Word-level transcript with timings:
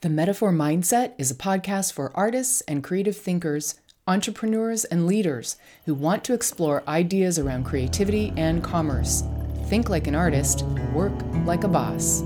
The 0.00 0.08
Metaphor 0.08 0.52
Mindset 0.52 1.14
is 1.18 1.32
a 1.32 1.34
podcast 1.34 1.92
for 1.92 2.16
artists 2.16 2.60
and 2.68 2.84
creative 2.84 3.16
thinkers, 3.16 3.80
entrepreneurs, 4.06 4.84
and 4.84 5.08
leaders 5.08 5.56
who 5.86 5.94
want 5.94 6.22
to 6.22 6.34
explore 6.34 6.84
ideas 6.86 7.36
around 7.36 7.64
creativity 7.64 8.32
and 8.36 8.62
commerce. 8.62 9.24
Think 9.66 9.88
like 9.88 10.06
an 10.06 10.14
artist, 10.14 10.62
work 10.94 11.12
like 11.44 11.64
a 11.64 11.68
boss. 11.68 12.22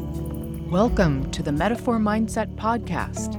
Welcome 0.71 1.31
to 1.31 1.43
the 1.43 1.51
Metaphor 1.51 1.97
Mindset 1.99 2.55
Podcast. 2.57 3.37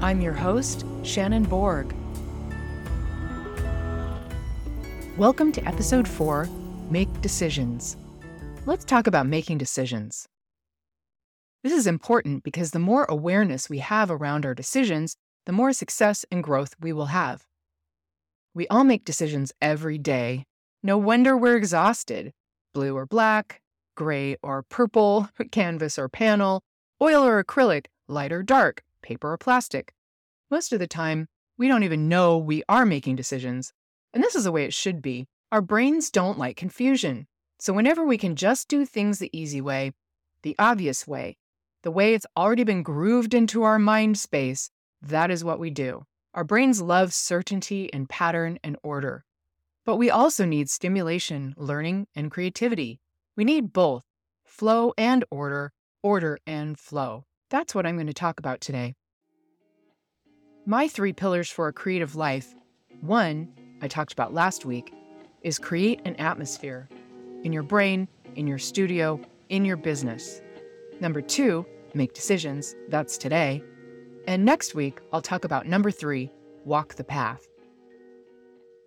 I'm 0.00 0.22
your 0.22 0.32
host, 0.32 0.86
Shannon 1.02 1.42
Borg. 1.42 1.94
Welcome 5.18 5.52
to 5.52 5.68
episode 5.68 6.08
four 6.08 6.48
Make 6.88 7.12
Decisions. 7.20 7.98
Let's 8.64 8.86
talk 8.86 9.06
about 9.06 9.26
making 9.26 9.58
decisions. 9.58 10.29
This 11.62 11.72
is 11.74 11.86
important 11.86 12.42
because 12.42 12.70
the 12.70 12.78
more 12.78 13.04
awareness 13.04 13.68
we 13.68 13.78
have 13.78 14.10
around 14.10 14.46
our 14.46 14.54
decisions, 14.54 15.16
the 15.44 15.52
more 15.52 15.72
success 15.74 16.24
and 16.30 16.42
growth 16.42 16.74
we 16.80 16.92
will 16.92 17.06
have. 17.06 17.44
We 18.54 18.66
all 18.68 18.84
make 18.84 19.04
decisions 19.04 19.52
every 19.60 19.98
day. 19.98 20.46
No 20.82 20.96
wonder 20.96 21.36
we're 21.36 21.56
exhausted. 21.56 22.32
Blue 22.72 22.96
or 22.96 23.04
black, 23.04 23.60
gray 23.94 24.36
or 24.42 24.62
purple, 24.62 25.28
canvas 25.52 25.98
or 25.98 26.08
panel, 26.08 26.62
oil 27.02 27.24
or 27.24 27.42
acrylic, 27.42 27.86
light 28.08 28.32
or 28.32 28.42
dark, 28.42 28.82
paper 29.02 29.32
or 29.32 29.38
plastic. 29.38 29.92
Most 30.50 30.72
of 30.72 30.78
the 30.78 30.86
time, 30.86 31.28
we 31.58 31.68
don't 31.68 31.84
even 31.84 32.08
know 32.08 32.38
we 32.38 32.62
are 32.70 32.86
making 32.86 33.16
decisions. 33.16 33.74
And 34.14 34.24
this 34.24 34.34
is 34.34 34.44
the 34.44 34.52
way 34.52 34.64
it 34.64 34.72
should 34.72 35.02
be. 35.02 35.26
Our 35.52 35.60
brains 35.60 36.10
don't 36.10 36.38
like 36.38 36.56
confusion. 36.56 37.26
So 37.58 37.74
whenever 37.74 38.04
we 38.04 38.16
can 38.16 38.34
just 38.34 38.68
do 38.68 38.86
things 38.86 39.18
the 39.18 39.36
easy 39.38 39.60
way, 39.60 39.92
the 40.42 40.56
obvious 40.58 41.06
way, 41.06 41.36
the 41.82 41.90
way 41.90 42.14
it's 42.14 42.26
already 42.36 42.64
been 42.64 42.82
grooved 42.82 43.34
into 43.34 43.62
our 43.62 43.78
mind 43.78 44.18
space, 44.18 44.70
that 45.02 45.30
is 45.30 45.44
what 45.44 45.58
we 45.58 45.70
do. 45.70 46.04
Our 46.34 46.44
brains 46.44 46.80
love 46.80 47.12
certainty 47.12 47.92
and 47.92 48.08
pattern 48.08 48.58
and 48.62 48.76
order. 48.82 49.24
But 49.84 49.96
we 49.96 50.10
also 50.10 50.44
need 50.44 50.68
stimulation, 50.68 51.54
learning, 51.56 52.06
and 52.14 52.30
creativity. 52.30 53.00
We 53.36 53.44
need 53.44 53.72
both 53.72 54.04
flow 54.44 54.92
and 54.98 55.24
order, 55.30 55.72
order 56.02 56.38
and 56.46 56.78
flow. 56.78 57.24
That's 57.48 57.74
what 57.74 57.86
I'm 57.86 57.96
going 57.96 58.06
to 58.06 58.12
talk 58.12 58.38
about 58.38 58.60
today. 58.60 58.94
My 60.66 60.86
three 60.86 61.12
pillars 61.12 61.50
for 61.50 61.68
a 61.68 61.72
creative 61.72 62.14
life 62.14 62.54
one, 63.00 63.48
I 63.80 63.88
talked 63.88 64.12
about 64.12 64.34
last 64.34 64.66
week, 64.66 64.92
is 65.42 65.58
create 65.58 66.02
an 66.04 66.16
atmosphere 66.16 66.88
in 67.42 67.52
your 67.52 67.62
brain, 67.62 68.06
in 68.36 68.46
your 68.46 68.58
studio, 68.58 69.18
in 69.48 69.64
your 69.64 69.78
business. 69.78 70.42
Number 71.00 71.22
two, 71.22 71.64
make 71.94 72.14
decisions. 72.14 72.74
That's 72.88 73.18
today. 73.18 73.62
And 74.26 74.44
next 74.44 74.74
week, 74.74 75.00
I'll 75.12 75.22
talk 75.22 75.44
about 75.44 75.66
number 75.66 75.90
three, 75.90 76.30
walk 76.64 76.94
the 76.94 77.04
path. 77.04 77.46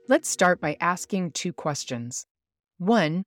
Let's 0.08 0.30
start 0.30 0.60
by 0.60 0.78
asking 0.80 1.32
two 1.32 1.54
questions. 1.54 2.26
One, 2.78 3.24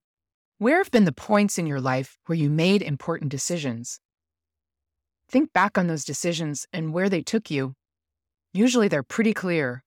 where 0.58 0.78
have 0.78 0.90
been 0.90 1.04
the 1.04 1.12
points 1.12 1.58
in 1.58 1.66
your 1.66 1.80
life 1.80 2.18
where 2.26 2.36
you 2.36 2.48
made 2.48 2.82
important 2.82 3.30
decisions? 3.30 4.00
Think 5.28 5.52
back 5.52 5.76
on 5.76 5.86
those 5.86 6.04
decisions 6.04 6.66
and 6.72 6.92
where 6.92 7.08
they 7.08 7.22
took 7.22 7.50
you. 7.50 7.74
Usually 8.54 8.88
they're 8.88 9.02
pretty 9.02 9.34
clear. 9.34 9.82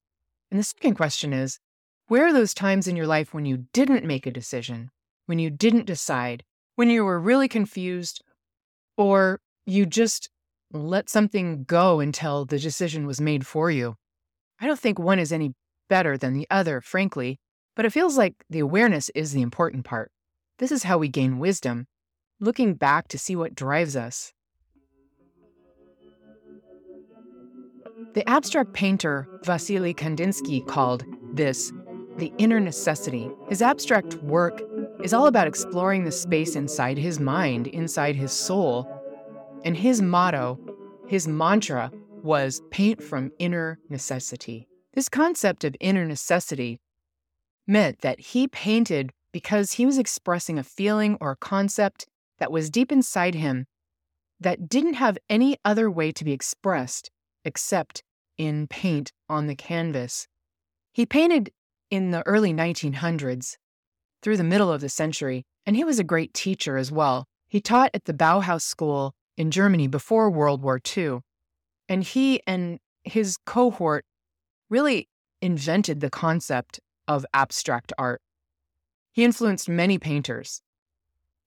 And 0.52 0.60
the 0.60 0.64
second 0.64 0.96
question 0.96 1.34
is, 1.34 1.60
where 2.08 2.26
are 2.26 2.34
those 2.34 2.54
times 2.54 2.88
in 2.88 2.96
your 2.96 3.08
life 3.08 3.34
when 3.34 3.46
you 3.46 3.66
didn't 3.72 4.04
make 4.04 4.26
a 4.26 4.32
decision, 4.32 4.90
when 5.28 5.40
you 5.40 5.50
didn't 5.50 5.86
decide, 5.86 6.44
when 6.76 6.90
you 6.90 7.06
were 7.06 7.20
really 7.20 7.48
confused, 7.48 8.24
or 8.98 9.40
you 9.70 9.86
just 9.86 10.30
let 10.72 11.10
something 11.10 11.64
go 11.64 12.00
until 12.00 12.46
the 12.46 12.60
decision 12.60 13.06
was 13.06 13.22
made 13.22 13.46
for 13.46 13.72
you. 13.72 13.96
I 14.60 14.68
don't 14.68 14.80
think 14.80 15.00
one 15.00 15.20
is 15.20 15.32
any 15.32 15.54
better 15.88 16.18
than 16.18 16.34
the 16.34 16.48
other, 16.50 16.82
frankly, 16.82 17.40
but 17.76 17.86
it 17.86 17.94
feels 17.94 18.18
like 18.18 18.36
the 18.50 18.60
awareness 18.60 19.10
is 19.16 19.32
the 19.32 19.42
important 19.42 19.86
part. 19.86 20.12
This 20.60 20.72
is 20.72 20.84
how 20.84 20.98
we 20.98 21.08
gain 21.08 21.40
wisdom, 21.40 21.88
looking 22.40 22.74
back 22.74 23.08
to 23.10 23.18
see 23.18 23.36
what 23.36 23.56
drives 23.56 23.96
us. 23.96 24.34
The 28.14 28.28
abstract 28.28 28.74
painter 28.74 29.28
Vasily 29.44 29.94
Kandinsky 29.94 30.66
called 30.66 31.06
this 31.34 31.72
the 32.18 32.34
inner 32.38 32.60
necessity. 32.60 33.30
His 33.48 33.62
abstract 33.62 34.16
work 34.16 34.62
is 35.04 35.14
all 35.14 35.28
about 35.28 35.48
exploring 35.48 36.04
the 36.04 36.12
space 36.12 36.56
inside 36.56 36.98
his 36.98 37.20
mind, 37.20 37.68
inside 37.68 38.16
his 38.16 38.34
soul, 38.34 38.99
and 39.64 39.78
his 39.78 40.02
motto, 40.02 40.60
his 41.08 41.28
mantra, 41.28 41.92
was 42.24 42.62
paint 42.72 43.02
from 43.02 43.32
inner 43.40 43.80
necessity. 43.90 44.68
This 44.94 45.10
concept 45.10 45.64
of 45.64 45.76
inner 45.80 46.06
necessity 46.06 46.80
meant 47.68 48.00
that 48.02 48.20
he 48.20 48.48
painted 48.48 49.12
because 49.32 49.74
he 49.74 49.86
was 49.86 49.98
expressing 49.98 50.58
a 50.58 50.64
feeling 50.64 51.18
or 51.22 51.32
a 51.32 51.38
concept 51.38 52.08
that 52.40 52.52
was 52.52 52.70
deep 52.70 52.92
inside 52.92 53.36
him 53.36 53.66
that 54.40 54.70
didn't 54.70 54.96
have 54.96 55.18
any 55.30 55.58
other 55.64 55.90
way 55.92 56.12
to 56.12 56.24
be 56.24 56.32
expressed 56.32 57.12
except 57.46 58.04
in 58.38 58.68
paint 58.68 59.12
on 59.28 59.48
the 59.48 59.56
canvas. 59.56 60.28
He 60.94 61.06
painted 61.06 61.52
in 61.92 62.12
the 62.12 62.26
early 62.26 62.54
1900s, 62.54 63.58
through 64.22 64.38
the 64.38 64.44
middle 64.44 64.72
of 64.72 64.82
the 64.82 64.90
century, 64.90 65.46
and 65.66 65.76
he 65.76 65.84
was 65.84 66.00
a 66.00 66.04
great 66.04 66.34
teacher 66.34 66.78
as 66.78 66.92
well. 66.92 67.26
He 67.48 67.62
taught 67.62 67.92
at 67.94 68.06
the 68.06 68.14
Bauhaus 68.14 68.62
School 68.62 69.14
in 69.40 69.50
Germany 69.52 69.88
before 69.88 70.30
World 70.30 70.62
War 70.62 70.82
II. 70.98 71.20
And 71.88 72.04
he 72.04 72.42
and 72.46 72.80
his 73.06 73.38
cohort 73.46 74.06
really 74.70 75.08
invented 75.42 76.02
the 76.02 76.10
concept 76.10 76.82
of 77.08 77.26
abstract 77.34 77.94
art. 77.98 78.22
He 79.14 79.24
influenced 79.24 79.70
many 79.70 79.98
painters. 79.98 80.62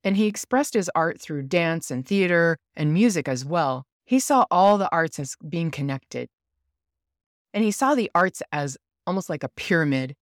And 0.03 0.17
he 0.17 0.27
expressed 0.27 0.75
his 0.75 0.91
art 0.97 1.21
through 1.21 1.43
dance 1.45 1.91
and 1.91 2.05
theater 2.05 2.59
and 2.75 2.95
music 2.95 3.29
as 3.29 3.45
well. 3.45 3.87
He 4.07 4.19
saw 4.19 4.47
all 4.51 4.79
the 4.79 4.91
arts 4.91 5.21
as 5.21 5.37
being 5.47 5.71
connected. 5.71 6.29
And 7.53 7.63
he 7.63 7.71
saw 7.71 7.95
the 7.95 8.11
arts 8.15 8.43
as 8.51 8.79
almost 9.07 9.29
like 9.29 9.45
a 9.45 9.51
pyramid, 9.51 10.17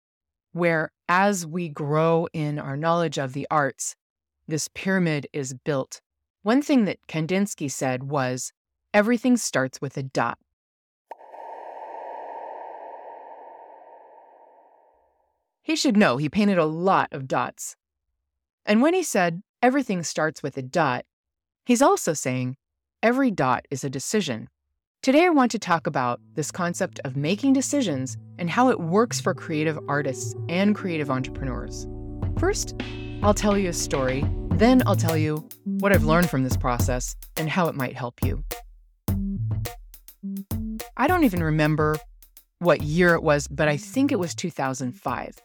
where 0.52 0.90
as 1.08 1.46
we 1.46 1.68
grow 1.68 2.26
in 2.32 2.58
our 2.58 2.76
knowledge 2.76 3.16
of 3.16 3.32
the 3.32 3.46
arts, 3.48 3.94
this 4.48 4.68
pyramid 4.74 5.28
is 5.32 5.54
built 5.64 6.00
one 6.42 6.62
thing 6.62 6.86
that 6.86 7.06
Kandinsky 7.06 7.70
said 7.70 8.04
was 8.04 8.52
everything 8.94 9.36
starts 9.36 9.80
with 9.80 9.96
a 9.96 10.02
dot. 10.02 10.38
He 15.62 15.76
should 15.76 15.96
know 15.96 16.16
he 16.16 16.28
painted 16.28 16.58
a 16.58 16.64
lot 16.64 17.08
of 17.12 17.28
dots. 17.28 17.76
And 18.64 18.82
when 18.82 18.94
he 18.94 19.02
said 19.02 19.42
everything 19.62 20.02
starts 20.02 20.42
with 20.42 20.56
a 20.56 20.62
dot, 20.62 21.04
he's 21.66 21.82
also 21.82 22.14
saying 22.14 22.56
every 23.02 23.30
dot 23.30 23.66
is 23.70 23.84
a 23.84 23.90
decision. 23.90 24.48
Today, 25.02 25.24
I 25.24 25.30
want 25.30 25.50
to 25.52 25.58
talk 25.58 25.86
about 25.86 26.20
this 26.34 26.50
concept 26.50 27.00
of 27.04 27.16
making 27.16 27.52
decisions 27.52 28.16
and 28.38 28.50
how 28.50 28.68
it 28.68 28.80
works 28.80 29.20
for 29.20 29.32
creative 29.32 29.78
artists 29.88 30.34
and 30.48 30.74
creative 30.74 31.10
entrepreneurs. 31.10 31.86
First, 32.38 32.74
I'll 33.22 33.32
tell 33.32 33.56
you 33.56 33.70
a 33.70 33.72
story 33.72 34.24
then 34.60 34.82
I'll 34.84 34.94
tell 34.94 35.16
you 35.16 35.48
what 35.64 35.90
I've 35.90 36.04
learned 36.04 36.28
from 36.28 36.44
this 36.44 36.56
process 36.56 37.16
and 37.38 37.48
how 37.48 37.68
it 37.68 37.74
might 37.74 37.96
help 37.96 38.22
you. 38.22 38.44
I 40.98 41.06
don't 41.06 41.24
even 41.24 41.42
remember 41.42 41.96
what 42.58 42.82
year 42.82 43.14
it 43.14 43.22
was, 43.22 43.48
but 43.48 43.68
I 43.68 43.78
think 43.78 44.12
it 44.12 44.18
was 44.18 44.34
2005. 44.34 45.38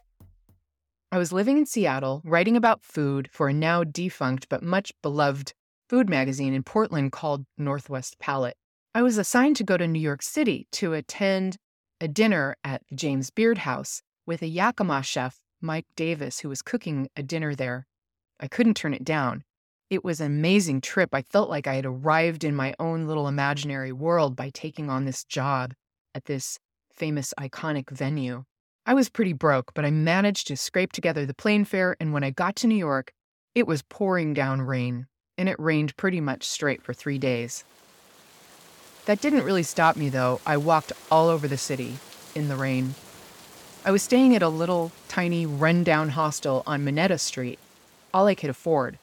I 1.14 1.18
was 1.18 1.32
living 1.32 1.58
in 1.58 1.66
Seattle, 1.66 2.22
writing 2.26 2.58
about 2.58 2.84
food 2.84 3.30
for 3.32 3.48
a 3.48 3.54
now 3.54 3.86
defunct 3.86 4.50
but 4.50 4.62
much 4.62 4.92
beloved 5.02 5.54
food 5.90 6.10
magazine 6.10 6.54
in 6.54 6.64
Portland 6.64 7.14
called 7.14 7.46
Northwest 7.58 8.20
Palate. 8.20 8.58
I 8.94 9.02
was 9.02 9.18
assigned 9.18 9.56
to 9.58 9.64
go 9.64 9.78
to 9.78 9.88
New 9.88 10.00
York 10.00 10.24
City 10.24 10.68
to 10.74 10.92
attend 10.92 11.56
a 12.02 12.10
dinner 12.10 12.58
at 12.66 12.82
James 12.94 13.30
Beard 13.30 13.60
House 13.60 14.02
with 14.26 14.42
a 14.42 14.48
Yakima 14.48 15.04
chef, 15.04 15.40
Mike 15.62 15.88
Davis, 15.96 16.40
who 16.40 16.50
was 16.50 16.62
cooking 16.62 17.08
a 17.16 17.24
dinner 17.24 17.56
there. 17.56 17.88
I 18.40 18.48
couldn't 18.48 18.76
turn 18.76 18.94
it 18.94 19.04
down. 19.04 19.44
It 19.90 20.04
was 20.04 20.20
an 20.20 20.28
amazing 20.28 20.82
trip. 20.82 21.10
I 21.14 21.22
felt 21.22 21.50
like 21.50 21.68
I 21.68 21.76
had 21.76 21.86
arrived 21.86 22.44
in 22.44 22.56
my 22.56 22.74
own 22.80 23.08
little 23.08 23.28
imaginary 23.28 23.92
world 23.92 24.36
by 24.36 24.50
taking 24.50 24.90
on 24.90 25.06
this 25.06 25.24
job 25.24 25.74
at 26.14 26.26
this 26.26 26.60
famous 26.92 27.34
iconic 27.40 27.90
venue. 27.90 28.44
I 28.86 28.94
was 28.94 29.10
pretty 29.10 29.34
broke, 29.34 29.74
but 29.74 29.86
I 29.86 29.92
managed 29.92 30.48
to 30.48 30.58
scrape 30.58 30.92
together 30.92 31.26
the 31.26 31.34
plane 31.34 31.66
fare, 31.66 31.96
and 32.00 32.14
when 32.14 32.24
I 32.24 32.30
got 32.30 32.56
to 32.58 32.68
New 32.68 32.76
York, 32.76 33.14
it 33.54 33.68
was 33.68 33.82
pouring 33.84 34.34
down 34.34 34.62
rain, 34.62 35.08
and 35.38 35.50
it 35.50 35.60
rained 35.60 35.98
pretty 35.98 36.22
much 36.22 36.44
straight 36.44 36.82
for 36.82 36.94
three 36.94 37.18
days. 37.18 37.64
That 39.06 39.22
didn't 39.22 39.44
really 39.44 39.64
stop 39.64 39.96
me, 39.96 40.10
though. 40.10 40.42
I 40.46 40.58
walked 40.58 40.92
all 41.10 41.30
over 41.30 41.48
the 41.48 41.58
city 41.58 41.98
in 42.34 42.48
the 42.48 42.56
rain. 42.56 42.96
I 43.86 43.92
was 43.92 44.02
staying 44.02 44.36
at 44.36 44.42
a 44.42 44.50
little 44.50 44.92
tiny 45.08 45.46
rundown 45.46 46.10
hostel 46.10 46.64
on 46.66 46.84
Minetta 46.84 47.18
Street, 47.18 47.60
all 48.16 48.28
I 48.28 48.36
could 48.36 48.50
afford. 48.50 48.98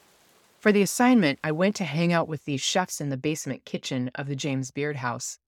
For 0.58 0.72
the 0.72 0.80
assignment, 0.80 1.38
I 1.44 1.52
went 1.52 1.76
to 1.76 1.84
hang 1.84 2.14
out 2.14 2.28
with 2.28 2.46
these 2.46 2.62
chefs 2.62 2.98
in 2.98 3.10
the 3.10 3.18
basement 3.18 3.66
kitchen 3.66 4.10
of 4.14 4.26
the 4.26 4.34
James 4.34 4.70
Beard 4.70 4.96
House. 4.96 5.38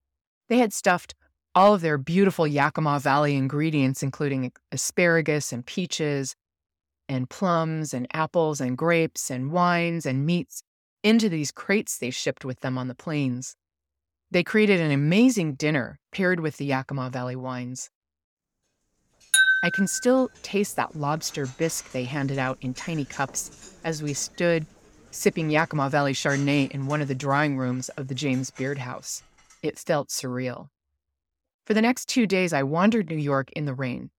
They 0.49 0.59
had 0.59 0.71
stuffed 0.71 1.15
all 1.55 1.73
of 1.73 1.81
their 1.81 1.97
beautiful 1.97 2.45
Yakima 2.45 2.99
Valley 2.99 3.35
ingredients, 3.35 4.03
including 4.03 4.51
asparagus 4.71 5.51
and 5.51 5.65
peaches 5.65 6.35
and 7.09 7.27
plums 7.27 7.91
and 7.91 8.05
apples 8.13 8.61
and 8.61 8.77
grapes 8.77 9.31
and 9.31 9.51
wines 9.51 10.05
and 10.05 10.27
meats, 10.27 10.61
into 11.03 11.27
these 11.27 11.51
crates 11.51 11.97
they 11.97 12.11
shipped 12.11 12.45
with 12.45 12.59
them 12.59 12.77
on 12.77 12.87
the 12.87 12.93
planes. 12.93 13.55
They 14.29 14.43
created 14.43 14.79
an 14.79 14.91
amazing 14.91 15.55
dinner 15.55 15.97
paired 16.11 16.39
with 16.39 16.57
the 16.57 16.65
Yakima 16.65 17.09
Valley 17.09 17.35
wines. 17.35 17.89
I 19.65 19.71
can 19.71 19.87
still 19.87 20.29
taste 20.43 20.75
that 20.75 20.95
lobster 20.95 21.47
bisque 21.47 21.91
they 21.91 22.03
handed 22.03 22.37
out 22.37 22.59
in 22.61 22.75
tiny 22.75 23.03
cups 23.03 23.73
as 23.83 24.03
we 24.03 24.13
stood 24.13 24.67
sipping 25.09 25.49
Yakima 25.49 25.89
Valley 25.89 26.13
Chardonnay 26.13 26.69
in 26.69 26.85
one 26.85 27.01
of 27.01 27.07
the 27.07 27.15
drawing 27.15 27.57
rooms 27.57 27.89
of 27.89 28.07
the 28.07 28.13
James 28.13 28.51
Beard 28.51 28.77
House. 28.77 29.23
It 29.63 29.79
felt 29.79 30.09
surreal. 30.09 30.69
For 31.65 31.73
the 31.73 31.81
next 31.81 32.07
two 32.07 32.27
days, 32.27 32.53
I 32.53 32.61
wandered 32.61 33.09
New 33.09 33.17
York 33.17 33.49
in 33.53 33.65
the 33.65 33.73
rain. 33.73 34.11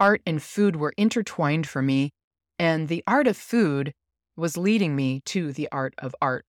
Art 0.00 0.22
and 0.24 0.42
food 0.42 0.76
were 0.76 0.94
intertwined 0.96 1.66
for 1.66 1.82
me, 1.82 2.14
and 2.58 2.88
the 2.88 3.04
art 3.06 3.26
of 3.26 3.36
food 3.36 3.92
was 4.36 4.56
leading 4.56 4.96
me 4.96 5.20
to 5.26 5.52
the 5.52 5.68
art 5.70 5.92
of 5.98 6.16
art. 6.22 6.46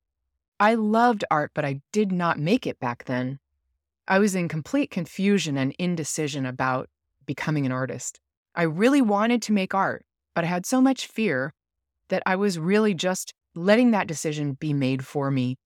I 0.62 0.76
loved 0.76 1.26
art, 1.30 1.52
but 1.54 1.66
I 1.66 1.82
did 1.92 2.14
not 2.14 2.40
make 2.40 2.66
it 2.66 2.80
back 2.80 3.04
then. 3.04 3.40
I 4.08 4.18
was 4.18 4.34
in 4.34 4.48
complete 4.48 4.92
confusion 4.92 5.58
and 5.58 5.76
indecision 5.78 6.46
about 6.46 6.88
becoming 7.26 7.66
an 7.66 7.74
artist. 7.74 8.22
I 8.60 8.64
really 8.64 9.02
wanted 9.02 9.42
to 9.44 9.54
make 9.54 9.74
art, 9.74 10.06
but 10.36 10.44
I 10.44 10.48
had 10.48 10.66
so 10.66 10.82
much 10.82 11.08
fear 11.08 11.54
that 12.10 12.22
I 12.26 12.36
was 12.36 12.60
really 12.60 12.94
just 12.94 13.34
letting 13.56 13.92
that 13.92 14.06
decision 14.06 14.58
be 14.60 14.74
made 14.74 15.06
for 15.06 15.32
me. 15.32 15.58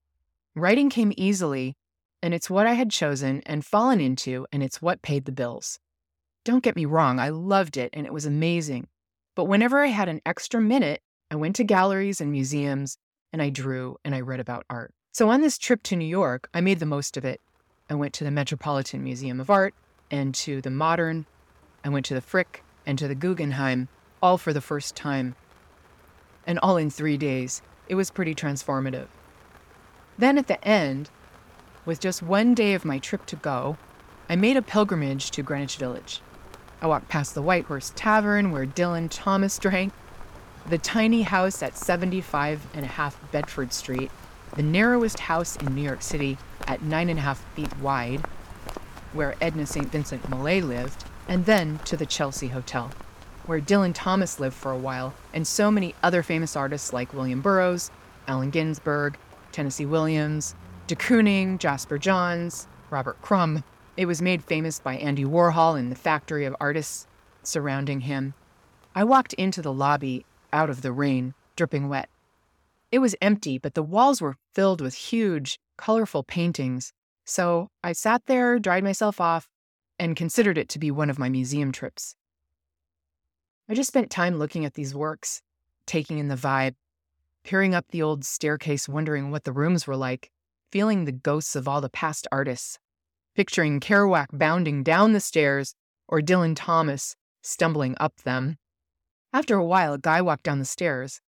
Writing 0.54 0.92
came 0.92 1.12
easily, 1.18 1.76
and 2.22 2.36
it's 2.36 2.52
what 2.52 2.68
I 2.68 2.74
had 2.74 2.92
chosen 2.92 3.42
and 3.48 3.66
fallen 3.66 4.00
into, 4.00 4.46
and 4.52 4.62
it's 4.62 4.80
what 4.80 5.02
paid 5.02 5.26
the 5.26 5.32
bills. 5.32 5.80
Don't 6.46 6.64
get 6.64 6.76
me 6.76 6.86
wrong, 6.86 7.20
I 7.20 7.30
loved 7.30 7.78
it 7.78 7.90
and 7.94 8.06
it 8.06 8.14
was 8.14 8.28
amazing. 8.28 8.86
But 9.34 9.46
whenever 9.46 9.80
I 9.80 9.88
had 9.88 10.08
an 10.08 10.22
extra 10.24 10.62
minute, 10.62 11.02
I 11.32 11.36
went 11.36 11.56
to 11.56 11.64
galleries 11.64 12.22
and 12.22 12.32
museums 12.32 13.00
and 13.32 13.42
I 13.42 13.50
drew 13.50 13.98
and 14.06 14.14
I 14.14 14.22
read 14.22 14.40
about 14.40 14.68
art. 14.70 14.94
So 15.14 15.30
on 15.30 15.42
this 15.42 15.58
trip 15.58 15.82
to 15.84 15.96
New 15.96 16.06
York, 16.06 16.48
I 16.54 16.62
made 16.62 16.78
the 16.78 16.86
most 16.86 17.18
of 17.18 17.26
it. 17.26 17.42
I 17.90 17.96
went 17.96 18.14
to 18.14 18.24
the 18.24 18.30
Metropolitan 18.30 19.04
Museum 19.04 19.40
of 19.40 19.50
Art 19.50 19.74
and 20.12 20.36
to 20.36 20.62
the 20.62 20.70
Modern. 20.70 21.26
I 21.84 21.90
went 21.90 22.06
to 22.06 22.14
the 22.14 22.22
Frick 22.22 22.63
and 22.86 22.98
to 23.00 23.08
the 23.08 23.16
Guggenheim, 23.16 23.88
all 24.22 24.38
for 24.38 24.54
the 24.54 24.62
first 24.62 24.96
time. 24.96 25.36
And 26.46 26.60
all 26.60 26.78
in 26.78 26.90
three 26.90 27.18
days. 27.18 27.62
It 27.88 27.96
was 27.96 28.12
pretty 28.12 28.36
transformative. 28.36 29.08
Then 30.18 30.38
at 30.38 30.48
the 30.48 30.64
end, 30.66 31.10
with 31.86 32.00
just 32.00 32.22
one 32.22 32.54
day 32.54 32.74
of 32.74 32.86
my 32.86 33.00
trip 33.00 33.26
to 33.28 33.36
go, 33.36 33.78
I 34.30 34.36
made 34.36 34.58
a 34.58 34.62
pilgrimage 34.62 35.32
to 35.32 35.44
Greenwich 35.44 35.78
Village. 35.78 36.22
I 36.82 36.88
walked 36.88 37.10
past 37.10 37.34
the 37.34 37.42
White 37.42 37.66
Horse 37.66 37.92
Tavern 37.96 38.52
where 38.52 38.66
Dylan 38.66 39.08
Thomas 39.10 39.58
drank, 39.60 39.94
the 40.70 40.78
tiny 40.78 41.24
house 41.24 41.62
at 41.62 41.78
75 41.78 42.66
and 42.74 42.86
a 42.86 42.90
half 42.90 43.20
Bedford 43.32 43.74
Street, 43.74 44.12
the 44.56 44.64
narrowest 44.64 45.20
house 45.20 45.56
in 45.58 45.76
New 45.76 45.82
York 45.82 46.02
City 46.02 46.38
at 46.68 46.82
nine 46.82 47.10
and 47.10 47.20
a 47.20 47.22
half 47.22 47.44
feet 47.56 47.76
wide, 47.80 48.24
where 49.12 49.36
Edna 49.42 49.66
St. 49.66 49.92
Vincent 49.92 50.30
Millay 50.30 50.62
lived, 50.62 51.06
and 51.28 51.46
then 51.46 51.80
to 51.86 51.98
the 51.98 52.06
Chelsea 52.06 52.48
Hotel, 52.48 52.92
where 53.46 53.62
Dylan 53.62 53.92
Thomas 53.94 54.40
lived 54.40 54.56
for 54.56 54.72
a 54.72 54.78
while, 54.78 55.14
and 55.34 55.46
so 55.46 55.72
many 55.72 55.96
other 56.04 56.24
famous 56.24 56.56
artists 56.56 56.94
like 56.94 57.14
William 57.14 57.42
Burroughs, 57.42 57.92
Allen 58.28 58.50
Ginsberg, 58.50 59.18
Tennessee 59.52 59.86
Williams, 59.86 60.56
de 60.88 60.96
Kooning, 60.96 61.58
Jasper 61.58 61.98
Johns, 61.98 62.68
Robert 62.90 63.22
Crumb. 63.22 63.64
It 63.96 64.06
was 64.06 64.22
made 64.22 64.44
famous 64.44 64.80
by 64.80 64.96
Andy 64.98 65.26
Warhol 65.26 65.78
in 65.78 65.90
the 65.90 65.96
factory 65.96 66.46
of 66.46 66.56
artists 66.60 67.08
surrounding 67.44 68.02
him. 68.02 68.34
I 68.96 69.04
walked 69.04 69.34
into 69.34 69.62
the 69.62 69.74
lobby 69.74 70.26
out 70.52 70.70
of 70.70 70.82
the 70.82 70.92
rain, 70.92 71.34
dripping 71.56 71.90
wet. 71.90 72.10
It 72.92 73.00
was 73.00 73.16
empty, 73.22 73.58
but 73.58 73.74
the 73.74 73.84
walls 73.84 74.22
were 74.22 74.38
filled 74.54 74.82
with 74.82 74.94
huge, 74.94 75.60
colorful 75.78 76.24
paintings. 76.24 76.94
So 77.26 77.70
I 77.84 77.94
sat 77.94 78.26
there, 78.28 78.60
dried 78.60 78.84
myself 78.84 79.20
off, 79.20 79.48
and 80.04 80.18
considered 80.18 80.58
it 80.58 80.68
to 80.68 80.80
be 80.80 80.92
one 80.92 81.10
of 81.10 81.18
my 81.18 81.30
museum 81.30 81.72
trips. 81.72 82.18
I 83.70 83.74
just 83.74 83.88
spent 83.88 84.12
time 84.12 84.38
looking 84.38 84.66
at 84.66 84.74
these 84.74 84.94
works, 84.94 85.42
taking 85.86 86.18
in 86.18 86.28
the 86.28 86.36
vibe, 86.36 86.76
peering 87.46 87.74
up 87.74 87.86
the 87.88 88.02
old 88.02 88.26
staircase, 88.26 88.90
wondering 88.90 89.32
what 89.32 89.46
the 89.46 89.54
rooms 89.54 89.88
were 89.88 89.96
like, 89.96 90.30
feeling 90.70 91.06
the 91.06 91.14
ghosts 91.14 91.56
of 91.56 91.70
all 91.70 91.80
the 91.80 91.88
past 91.88 92.28
artists, 92.34 92.80
picturing 93.34 93.80
Kerouac 93.80 94.28
bounding 94.34 94.84
down 94.84 95.14
the 95.14 95.22
stairs 95.22 95.74
or 96.10 96.20
Dylan 96.20 96.54
Thomas 96.54 97.16
stumbling 97.42 97.96
up 97.98 98.18
them. 98.24 98.58
After 99.32 99.56
a 99.56 99.66
while, 99.66 99.94
a 99.94 99.98
guy 100.00 100.22
walked 100.22 100.44
down 100.44 100.60
the 100.60 100.66
stairs. 100.66 101.22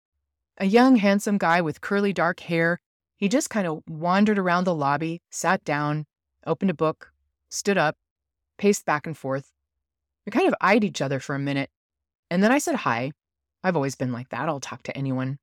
A 0.58 0.66
young, 0.66 0.98
handsome 0.98 1.38
guy 1.38 1.62
with 1.62 1.80
curly 1.80 2.12
dark 2.12 2.42
hair. 2.42 2.82
He 3.16 3.30
just 3.30 3.50
kind 3.50 3.68
of 3.68 3.84
wandered 3.88 4.38
around 4.38 4.66
the 4.66 4.76
lobby, 4.76 5.22
sat 5.30 5.64
down, 5.64 6.08
opened 6.46 6.72
a 6.72 6.74
book, 6.74 7.14
stood 7.48 7.78
up, 7.78 7.96
paced 8.58 8.86
back 8.86 9.06
and 9.06 9.18
forth. 9.18 9.52
We 10.26 10.32
kind 10.32 10.48
of 10.48 10.56
eyed 10.62 10.84
each 10.84 11.02
other 11.02 11.20
for 11.20 11.36
a 11.36 11.40
minute, 11.40 11.70
and 12.30 12.44
then 12.44 12.52
I 12.52 12.58
said 12.58 12.76
hi. 12.76 13.12
I've 13.64 13.76
always 13.76 13.96
been 13.96 14.12
like 14.12 14.30
that. 14.30 14.48
I'll 14.48 14.60
talk 14.60 14.84
to 14.84 14.98
anyone. 14.98 15.38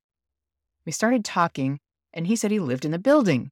We 0.85 0.91
started 0.91 1.23
talking, 1.23 1.79
and 2.13 2.27
he 2.27 2.35
said 2.35 2.51
he 2.51 2.59
lived 2.59 2.85
in 2.85 2.91
the 2.91 2.99
building. 2.99 3.51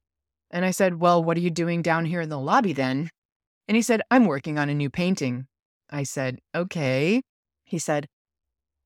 And 0.50 0.64
I 0.64 0.70
said, 0.70 1.00
Well, 1.00 1.22
what 1.22 1.36
are 1.36 1.40
you 1.40 1.50
doing 1.50 1.82
down 1.82 2.04
here 2.04 2.20
in 2.20 2.28
the 2.28 2.38
lobby 2.38 2.72
then? 2.72 3.10
And 3.68 3.76
he 3.76 3.82
said, 3.82 4.02
I'm 4.10 4.26
working 4.26 4.58
on 4.58 4.68
a 4.68 4.74
new 4.74 4.90
painting. 4.90 5.46
I 5.90 6.02
said, 6.02 6.38
Okay. 6.54 7.22
He 7.64 7.78
said, 7.78 8.06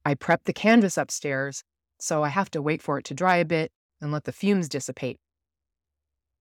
I 0.04 0.14
prepped 0.14 0.44
the 0.44 0.52
canvas 0.52 0.96
upstairs, 0.96 1.64
so 1.98 2.22
I 2.22 2.28
have 2.28 2.50
to 2.52 2.62
wait 2.62 2.82
for 2.82 2.98
it 2.98 3.04
to 3.06 3.14
dry 3.14 3.36
a 3.36 3.44
bit 3.44 3.72
and 4.00 4.12
let 4.12 4.24
the 4.24 4.32
fumes 4.32 4.68
dissipate. 4.68 5.18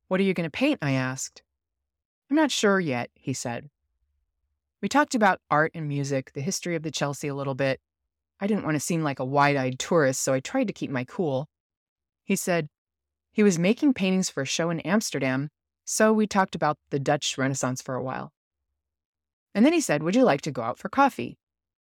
What 0.07 0.19
are 0.19 0.23
you 0.23 0.35
going 0.35 0.45
to 0.45 0.51
paint? 0.51 0.79
I 0.81 0.91
asked. 0.91 1.41
I'm 2.29 2.35
not 2.35 2.51
sure 2.51 2.79
yet, 2.79 3.09
he 3.15 3.33
said. 3.33 3.69
We 4.81 4.89
talked 4.89 5.15
about 5.15 5.41
art 5.49 5.71
and 5.73 5.87
music, 5.87 6.33
the 6.33 6.41
history 6.41 6.75
of 6.75 6.83
the 6.83 6.91
Chelsea 6.91 7.27
a 7.27 7.35
little 7.35 7.55
bit. 7.55 7.79
I 8.39 8.47
didn't 8.47 8.65
want 8.65 8.75
to 8.75 8.79
seem 8.79 9.03
like 9.03 9.19
a 9.19 9.25
wide 9.25 9.55
eyed 9.55 9.79
tourist, 9.79 10.21
so 10.21 10.33
I 10.33 10.39
tried 10.39 10.67
to 10.67 10.73
keep 10.73 10.91
my 10.91 11.05
cool. 11.05 11.47
He 12.23 12.35
said, 12.35 12.69
he 13.35 13.43
was 13.43 13.59
making 13.59 13.93
paintings 13.93 14.29
for 14.29 14.43
a 14.43 14.45
show 14.45 14.69
in 14.69 14.79
Amsterdam, 14.79 15.49
so 15.83 16.13
we 16.13 16.25
talked 16.25 16.55
about 16.55 16.77
the 16.89 16.99
Dutch 16.99 17.37
Renaissance 17.37 17.81
for 17.81 17.93
a 17.93 18.01
while. 18.01 18.31
And 19.53 19.65
then 19.65 19.73
he 19.73 19.81
said, 19.81 20.03
Would 20.03 20.15
you 20.15 20.23
like 20.23 20.39
to 20.41 20.51
go 20.51 20.61
out 20.61 20.77
for 20.77 20.87
coffee? 20.87 21.37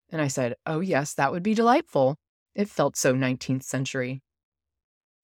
And 0.10 0.22
I 0.22 0.30
said, 0.30 0.56
Oh, 0.66 0.80
yes, 0.80 1.14
that 1.16 1.34
would 1.34 1.44
be 1.44 1.54
delightful. 1.54 2.16
It 2.56 2.70
felt 2.70 2.96
so 2.96 3.14
19th 3.14 3.64
century. 3.64 4.22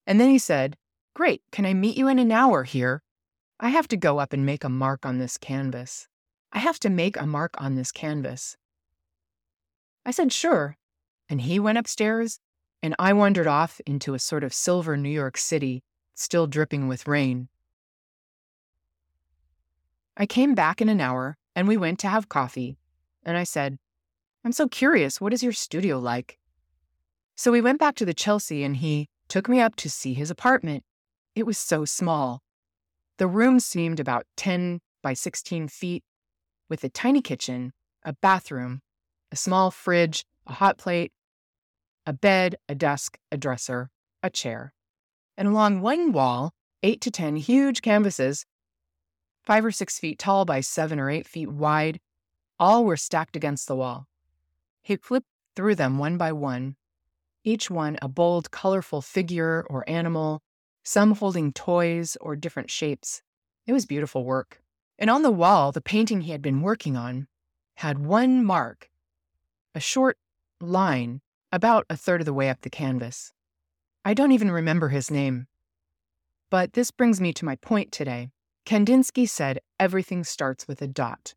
And 0.06 0.20
then 0.20 0.28
he 0.28 0.38
said, 0.38 0.76
Great, 1.14 1.40
can 1.50 1.64
I 1.64 1.72
meet 1.72 1.96
you 1.96 2.08
in 2.08 2.18
an 2.18 2.30
hour 2.30 2.64
here? 2.64 3.02
I 3.58 3.70
have 3.70 3.88
to 3.88 3.96
go 3.96 4.18
up 4.18 4.34
and 4.34 4.44
make 4.44 4.64
a 4.64 4.68
mark 4.68 5.06
on 5.06 5.16
this 5.16 5.38
canvas. 5.38 6.08
I 6.52 6.58
have 6.58 6.78
to 6.80 6.90
make 6.90 7.16
a 7.16 7.26
mark 7.26 7.60
on 7.60 7.74
this 7.74 7.92
canvas. 7.92 8.56
I 10.04 10.10
said, 10.10 10.32
Sure. 10.32 10.76
And 11.28 11.42
he 11.42 11.60
went 11.60 11.78
upstairs, 11.78 12.40
and 12.82 12.94
I 12.98 13.12
wandered 13.12 13.46
off 13.46 13.80
into 13.86 14.14
a 14.14 14.18
sort 14.18 14.44
of 14.44 14.54
silver 14.54 14.96
New 14.96 15.10
York 15.10 15.36
City 15.36 15.82
still 16.14 16.46
dripping 16.46 16.88
with 16.88 17.06
rain. 17.06 17.48
I 20.16 20.26
came 20.26 20.54
back 20.54 20.80
in 20.80 20.88
an 20.88 21.00
hour 21.00 21.36
and 21.54 21.68
we 21.68 21.76
went 21.76 22.00
to 22.00 22.08
have 22.08 22.28
coffee. 22.28 22.76
And 23.24 23.36
I 23.36 23.44
said, 23.44 23.78
I'm 24.44 24.52
so 24.52 24.66
curious, 24.66 25.20
what 25.20 25.32
is 25.32 25.42
your 25.42 25.52
studio 25.52 25.98
like? 25.98 26.38
So 27.36 27.52
we 27.52 27.60
went 27.60 27.78
back 27.78 27.94
to 27.96 28.04
the 28.04 28.14
Chelsea 28.14 28.64
and 28.64 28.76
he 28.76 29.08
took 29.28 29.48
me 29.48 29.60
up 29.60 29.76
to 29.76 29.90
see 29.90 30.14
his 30.14 30.30
apartment. 30.30 30.82
It 31.36 31.46
was 31.46 31.58
so 31.58 31.84
small. 31.84 32.40
The 33.18 33.28
room 33.28 33.60
seemed 33.60 34.00
about 34.00 34.26
10 34.36 34.80
by 35.02 35.14
16 35.14 35.68
feet, 35.68 36.02
with 36.68 36.84
a 36.84 36.88
tiny 36.88 37.22
kitchen, 37.22 37.72
a 38.04 38.12
bathroom, 38.12 38.80
a 39.32 39.36
small 39.36 39.70
fridge, 39.70 40.24
a 40.46 40.54
hot 40.54 40.78
plate, 40.78 41.12
a 42.06 42.12
bed, 42.12 42.56
a 42.68 42.74
desk, 42.74 43.18
a 43.30 43.36
dresser, 43.36 43.90
a 44.22 44.30
chair 44.30 44.72
and 45.38 45.46
along 45.46 45.80
one 45.80 46.10
wall, 46.10 46.52
eight 46.82 47.00
to 47.00 47.12
10 47.12 47.36
huge 47.36 47.80
canvases, 47.80 48.44
five 49.44 49.64
or 49.64 49.70
six 49.70 49.98
feet 49.98 50.18
tall 50.18 50.44
by 50.44 50.60
seven 50.60 50.98
or 50.98 51.08
eight 51.08 51.28
feet 51.28 51.48
wide, 51.48 52.00
all 52.58 52.84
were 52.84 52.96
stacked 52.96 53.36
against 53.36 53.68
the 53.68 53.76
wall. 53.76 54.08
He 54.82 54.96
flipped 54.96 55.28
through 55.54 55.76
them 55.76 55.96
one 55.96 56.18
by 56.18 56.32
one, 56.32 56.74
each 57.44 57.70
one 57.70 57.98
a 58.02 58.08
bold, 58.08 58.50
colorful 58.50 59.00
figure 59.00 59.64
or 59.70 59.88
animal, 59.88 60.42
some 60.82 61.14
holding 61.14 61.52
toys 61.52 62.16
or 62.20 62.34
different 62.34 62.68
shapes. 62.68 63.22
It 63.64 63.72
was 63.72 63.86
beautiful 63.86 64.24
work. 64.24 64.60
And 64.98 65.08
on 65.10 65.22
the 65.22 65.30
wall, 65.30 65.70
the 65.70 65.80
painting 65.80 66.22
he 66.22 66.32
had 66.32 66.42
been 66.42 66.60
working 66.60 66.96
on 66.96 67.28
had 67.76 67.98
one 67.98 68.44
mark, 68.44 68.90
a 69.74 69.80
short 69.80 70.18
line 70.60 71.20
about 71.52 71.86
a 71.88 71.96
third 71.96 72.20
of 72.20 72.24
the 72.24 72.34
way 72.34 72.50
up 72.50 72.62
the 72.62 72.70
canvas. 72.70 73.32
I 74.04 74.14
don't 74.14 74.32
even 74.32 74.50
remember 74.50 74.88
his 74.88 75.10
name. 75.10 75.46
But 76.50 76.72
this 76.72 76.90
brings 76.90 77.20
me 77.20 77.32
to 77.34 77.44
my 77.44 77.56
point 77.56 77.92
today. 77.92 78.30
Kandinsky 78.66 79.28
said 79.28 79.60
everything 79.78 80.24
starts 80.24 80.66
with 80.66 80.82
a 80.82 80.88
dot. 80.88 81.34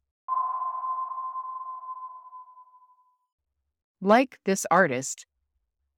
Like 4.01 4.39
this 4.46 4.65
artist, 4.72 5.27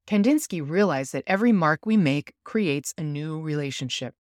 Kandinsky 0.06 0.68
realized 0.68 1.14
that 1.14 1.24
every 1.26 1.54
mark 1.54 1.86
we 1.86 1.96
make 1.96 2.34
creates 2.44 2.94
a 2.98 3.04
new 3.04 3.40
relationship. 3.40 4.16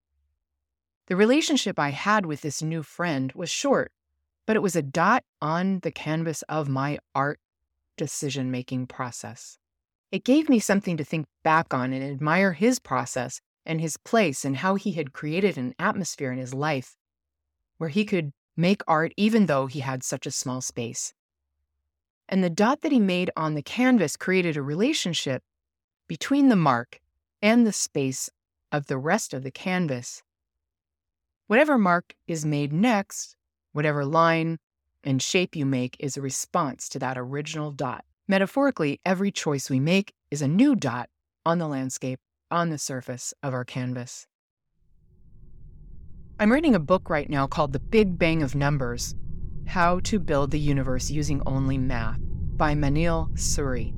The 1.07 1.15
relationship 1.15 1.77
I 1.77 1.89
had 1.89 2.25
with 2.25 2.41
this 2.41 2.61
new 2.61 2.81
friend 2.81 3.31
was 3.33 3.49
short, 3.49 3.91
but 4.45 4.55
it 4.55 4.61
was 4.61 4.75
a 4.75 4.81
dot 4.81 5.23
on 5.41 5.79
the 5.79 5.91
canvas 5.91 6.43
of 6.43 6.69
my 6.69 6.97
art 7.13 7.39
decision 7.97 8.51
making 8.51 8.87
process. 8.87 9.57
It 10.11 10.23
gave 10.23 10.47
me 10.47 10.59
something 10.59 10.95
to 10.97 11.03
think 11.03 11.25
back 11.43 11.73
on 11.73 11.91
and 11.91 12.03
admire 12.03 12.53
his 12.53 12.79
process 12.79 13.41
and 13.65 13.81
his 13.81 13.97
place 13.97 14.45
and 14.45 14.57
how 14.57 14.75
he 14.75 14.93
had 14.93 15.13
created 15.13 15.57
an 15.57 15.73
atmosphere 15.79 16.31
in 16.31 16.37
his 16.37 16.53
life 16.53 16.95
where 17.77 17.89
he 17.89 18.05
could 18.05 18.31
make 18.55 18.81
art 18.87 19.13
even 19.17 19.47
though 19.47 19.67
he 19.67 19.79
had 19.79 20.03
such 20.03 20.25
a 20.25 20.31
small 20.31 20.61
space. 20.61 21.13
And 22.29 22.43
the 22.43 22.49
dot 22.49 22.81
that 22.81 22.91
he 22.91 22.99
made 22.99 23.29
on 23.35 23.55
the 23.55 23.61
canvas 23.61 24.15
created 24.15 24.55
a 24.55 24.61
relationship 24.61 25.43
between 26.07 26.49
the 26.49 26.55
mark 26.55 27.01
and 27.41 27.67
the 27.67 27.73
space 27.73 28.29
of 28.71 28.87
the 28.87 28.97
rest 28.97 29.33
of 29.33 29.43
the 29.43 29.51
canvas. 29.51 30.23
Whatever 31.47 31.77
mark 31.77 32.15
is 32.27 32.45
made 32.45 32.71
next, 32.71 33.35
whatever 33.73 34.05
line 34.05 34.59
and 35.03 35.21
shape 35.21 35.55
you 35.55 35.65
make 35.65 35.97
is 35.99 36.15
a 36.15 36.21
response 36.21 36.87
to 36.89 36.99
that 36.99 37.17
original 37.17 37.71
dot. 37.71 38.05
Metaphorically, 38.27 39.01
every 39.05 39.31
choice 39.31 39.69
we 39.69 39.79
make 39.79 40.13
is 40.31 40.41
a 40.41 40.47
new 40.47 40.75
dot 40.75 41.09
on 41.45 41.57
the 41.57 41.67
landscape, 41.67 42.19
on 42.49 42.69
the 42.69 42.77
surface 42.77 43.33
of 43.43 43.53
our 43.53 43.65
canvas. 43.65 44.25
I'm 46.39 46.51
reading 46.51 46.75
a 46.75 46.79
book 46.79 47.09
right 47.09 47.29
now 47.29 47.47
called 47.47 47.73
The 47.73 47.79
Big 47.79 48.17
Bang 48.17 48.41
of 48.41 48.55
Numbers 48.55 49.15
how 49.65 49.99
to 50.01 50.19
Build 50.19 50.51
the 50.51 50.59
Universe 50.59 51.09
Using 51.09 51.41
Only 51.45 51.77
Math 51.77 52.19
by 52.21 52.75
Manil 52.75 53.31
Suri. 53.37 53.93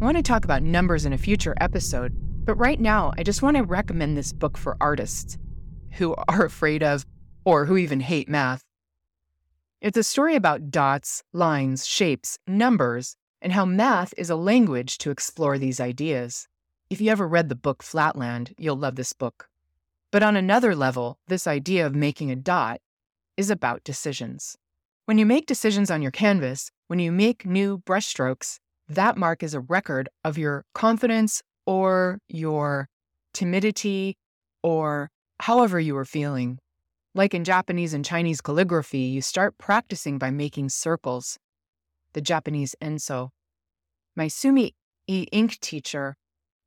I 0.00 0.04
want 0.04 0.16
to 0.16 0.22
talk 0.22 0.44
about 0.44 0.62
numbers 0.62 1.04
in 1.04 1.12
a 1.12 1.18
future 1.18 1.54
episode, 1.60 2.12
but 2.44 2.54
right 2.54 2.80
now 2.80 3.12
I 3.18 3.24
just 3.24 3.42
want 3.42 3.56
to 3.56 3.64
recommend 3.64 4.16
this 4.16 4.32
book 4.32 4.56
for 4.56 4.76
artists 4.80 5.38
who 5.98 6.14
are 6.28 6.44
afraid 6.44 6.82
of 6.82 7.04
or 7.44 7.66
who 7.66 7.76
even 7.76 8.00
hate 8.00 8.28
math. 8.28 8.64
It's 9.80 9.98
a 9.98 10.02
story 10.02 10.34
about 10.34 10.70
dots, 10.70 11.22
lines, 11.32 11.86
shapes, 11.86 12.38
numbers, 12.46 13.16
and 13.40 13.52
how 13.52 13.64
math 13.64 14.12
is 14.16 14.30
a 14.30 14.36
language 14.36 14.98
to 14.98 15.10
explore 15.10 15.58
these 15.58 15.78
ideas. 15.78 16.48
If 16.90 17.00
you 17.00 17.10
ever 17.10 17.28
read 17.28 17.48
the 17.48 17.54
book 17.54 17.82
Flatland, 17.82 18.54
you'll 18.58 18.76
love 18.76 18.96
this 18.96 19.12
book. 19.12 19.48
But 20.10 20.22
on 20.22 20.36
another 20.36 20.74
level, 20.74 21.18
this 21.28 21.46
idea 21.46 21.86
of 21.86 21.94
making 21.94 22.30
a 22.30 22.36
dot 22.36 22.80
is 23.36 23.50
about 23.50 23.84
decisions. 23.84 24.56
When 25.04 25.18
you 25.18 25.26
make 25.26 25.46
decisions 25.46 25.90
on 25.90 26.02
your 26.02 26.10
canvas, 26.10 26.70
when 26.88 26.98
you 26.98 27.12
make 27.12 27.46
new 27.46 27.78
brushstrokes, 27.78 28.58
that 28.88 29.16
mark 29.16 29.42
is 29.42 29.54
a 29.54 29.60
record 29.60 30.08
of 30.24 30.38
your 30.38 30.64
confidence 30.74 31.42
or 31.66 32.18
your 32.28 32.88
timidity 33.32 34.16
or 34.62 35.10
however 35.40 35.78
you 35.78 35.96
are 35.96 36.04
feeling. 36.04 36.58
Like 37.14 37.34
in 37.34 37.44
Japanese 37.44 37.94
and 37.94 38.04
Chinese 38.04 38.40
calligraphy, 38.40 39.00
you 39.00 39.22
start 39.22 39.58
practicing 39.58 40.18
by 40.18 40.30
making 40.30 40.68
circles, 40.68 41.38
the 42.12 42.20
Japanese 42.20 42.74
enso. 42.82 43.30
My 44.14 44.28
Sumi 44.28 44.74
E 45.06 45.26
ink 45.32 45.58
teacher, 45.60 46.16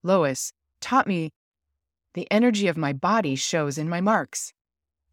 Lois, 0.03 0.51
taught 0.79 1.07
me 1.07 1.31
the 2.13 2.29
energy 2.31 2.67
of 2.67 2.75
my 2.75 2.91
body 2.91 3.35
shows 3.35 3.77
in 3.77 3.87
my 3.87 4.01
marks. 4.01 4.51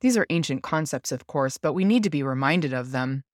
These 0.00 0.17
are 0.17 0.27
ancient 0.31 0.62
concepts, 0.62 1.12
of 1.12 1.27
course, 1.27 1.59
but 1.59 1.73
we 1.73 1.85
need 1.85 2.03
to 2.05 2.11
be 2.11 2.23
reminded 2.23 2.73
of 2.73 2.91
them. 2.93 3.25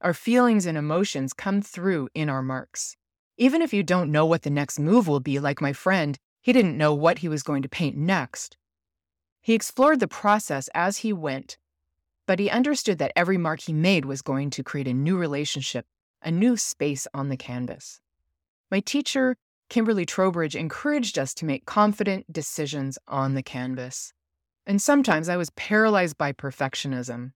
Our 0.00 0.14
feelings 0.14 0.64
and 0.64 0.78
emotions 0.78 1.32
come 1.32 1.60
through 1.60 2.08
in 2.14 2.30
our 2.30 2.42
marks. 2.42 2.96
Even 3.36 3.60
if 3.60 3.74
you 3.74 3.82
don't 3.82 4.12
know 4.12 4.24
what 4.24 4.42
the 4.42 4.50
next 4.50 4.78
move 4.78 5.06
will 5.06 5.20
be, 5.20 5.38
like 5.38 5.60
my 5.60 5.72
friend, 5.72 6.18
he 6.40 6.52
didn't 6.52 6.78
know 6.78 6.94
what 6.94 7.18
he 7.18 7.28
was 7.28 7.42
going 7.42 7.62
to 7.62 7.68
paint 7.68 7.96
next. 7.96 8.56
He 9.40 9.54
explored 9.54 10.00
the 10.00 10.08
process 10.08 10.68
as 10.74 10.98
he 10.98 11.12
went, 11.12 11.56
but 12.26 12.38
he 12.38 12.50
understood 12.50 12.98
that 12.98 13.12
every 13.16 13.38
mark 13.38 13.60
he 13.60 13.72
made 13.72 14.04
was 14.04 14.22
going 14.22 14.50
to 14.50 14.62
create 14.62 14.86
a 14.86 14.94
new 14.94 15.16
relationship, 15.16 15.86
a 16.22 16.30
new 16.30 16.56
space 16.56 17.06
on 17.14 17.28
the 17.28 17.36
canvas. 17.36 18.00
My 18.70 18.80
teacher, 18.80 19.36
Kimberly 19.68 20.04
Trowbridge, 20.04 20.54
encouraged 20.54 21.18
us 21.18 21.34
to 21.34 21.44
make 21.44 21.64
confident 21.64 22.32
decisions 22.32 22.98
on 23.08 23.34
the 23.34 23.42
canvas. 23.42 24.12
And 24.66 24.80
sometimes 24.80 25.28
I 25.28 25.36
was 25.36 25.50
paralyzed 25.50 26.18
by 26.18 26.32
perfectionism. 26.32 27.32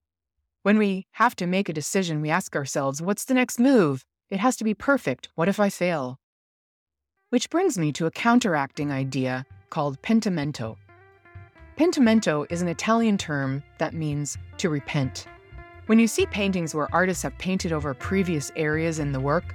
When 0.63 0.77
we 0.77 1.07
have 1.11 1.35
to 1.37 1.47
make 1.47 1.69
a 1.69 1.73
decision, 1.73 2.21
we 2.21 2.29
ask 2.29 2.55
ourselves, 2.55 3.01
what's 3.01 3.25
the 3.25 3.33
next 3.33 3.59
move? 3.59 4.05
It 4.29 4.39
has 4.39 4.55
to 4.57 4.63
be 4.63 4.73
perfect. 4.73 5.29
What 5.35 5.49
if 5.49 5.59
I 5.59 5.69
fail? 5.69 6.19
Which 7.29 7.49
brings 7.49 7.77
me 7.77 7.91
to 7.93 8.05
a 8.05 8.11
counteracting 8.11 8.91
idea 8.91 9.45
called 9.69 10.01
pentimento. 10.01 10.77
Pentimento 11.77 12.45
is 12.49 12.61
an 12.61 12.69
Italian 12.69 13.17
term 13.17 13.61
that 13.79 13.93
means 13.93 14.37
to 14.59 14.69
repent. 14.69 15.25
When 15.87 15.99
you 15.99 16.07
see 16.07 16.25
paintings 16.27 16.73
where 16.73 16.87
artists 16.95 17.23
have 17.23 17.37
painted 17.37 17.73
over 17.73 17.93
previous 17.93 18.49
areas 18.55 18.99
in 18.99 19.11
the 19.11 19.19
work 19.19 19.53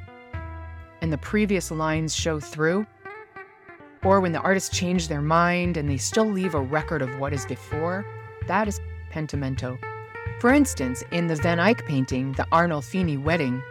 and 1.00 1.10
the 1.10 1.16
previous 1.16 1.70
lines 1.70 2.14
show 2.14 2.38
through, 2.38 2.86
or 4.04 4.20
when 4.20 4.32
the 4.32 4.40
artists 4.40 4.76
change 4.76 5.08
their 5.08 5.22
mind 5.22 5.78
and 5.78 5.88
they 5.88 5.96
still 5.96 6.26
leave 6.26 6.54
a 6.54 6.60
record 6.60 7.00
of 7.00 7.18
what 7.18 7.32
is 7.32 7.46
before, 7.46 8.04
that 8.46 8.68
is 8.68 8.82
pentimento. 9.08 9.78
For 10.40 10.52
instance, 10.52 11.02
in 11.12 11.26
the 11.26 11.36
Van 11.36 11.58
Eyck 11.58 11.86
painting, 11.86 12.32
The 12.32 12.46
Arnolfini 12.52 13.22
Wedding, 13.22 13.62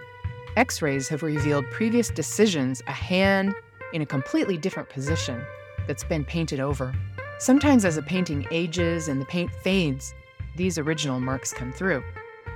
X 0.57 0.81
rays 0.81 1.07
have 1.09 1.21
revealed 1.21 1.69
previous 1.69 2.09
decisions, 2.09 2.81
a 2.87 2.93
hand 2.93 3.53
in 3.93 4.01
a 4.01 4.07
completely 4.07 4.57
different 4.57 4.89
position 4.89 5.39
that's 5.85 6.03
been 6.03 6.25
painted 6.25 6.59
over. 6.59 6.95
Sometimes, 7.39 7.85
as 7.85 7.97
a 7.97 8.01
painting 8.01 8.45
ages 8.51 9.07
and 9.07 9.19
the 9.19 9.25
paint 9.25 9.51
fades, 9.63 10.13
these 10.55 10.77
original 10.77 11.19
marks 11.19 11.51
come 11.51 11.71
through. 11.71 12.03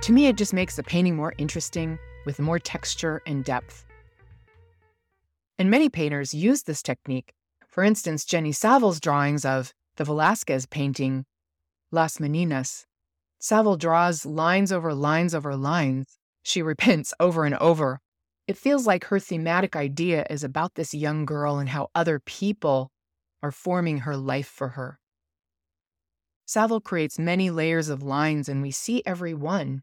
To 0.02 0.12
me, 0.12 0.28
it 0.28 0.36
just 0.36 0.52
makes 0.52 0.76
the 0.76 0.82
painting 0.82 1.16
more 1.16 1.34
interesting 1.38 1.98
with 2.26 2.38
more 2.38 2.58
texture 2.58 3.20
and 3.26 3.44
depth. 3.44 3.84
And 5.58 5.70
many 5.70 5.88
painters 5.88 6.32
use 6.34 6.62
this 6.62 6.82
technique 6.82 7.32
for 7.74 7.82
instance, 7.82 8.24
Jenny 8.24 8.52
Saville's 8.52 9.00
drawings 9.00 9.44
of 9.44 9.74
the 9.96 10.04
Velázquez 10.04 10.70
painting, 10.70 11.24
Las 11.90 12.18
Meninas. 12.18 12.84
Saville 13.40 13.76
draws 13.76 14.24
lines 14.24 14.70
over 14.70 14.94
lines 14.94 15.34
over 15.34 15.56
lines. 15.56 16.16
She 16.44 16.62
repents 16.62 17.12
over 17.18 17.44
and 17.44 17.56
over. 17.56 17.98
It 18.46 18.56
feels 18.56 18.86
like 18.86 19.06
her 19.06 19.18
thematic 19.18 19.74
idea 19.74 20.24
is 20.30 20.44
about 20.44 20.76
this 20.76 20.94
young 20.94 21.24
girl 21.24 21.58
and 21.58 21.68
how 21.68 21.88
other 21.96 22.20
people 22.20 22.92
are 23.44 23.52
forming 23.52 23.98
her 23.98 24.16
life 24.16 24.48
for 24.48 24.68
her. 24.68 24.98
Saville 26.46 26.80
creates 26.80 27.18
many 27.18 27.50
layers 27.50 27.90
of 27.90 28.02
lines, 28.02 28.48
and 28.48 28.62
we 28.62 28.70
see 28.70 29.02
every 29.04 29.34
one. 29.34 29.82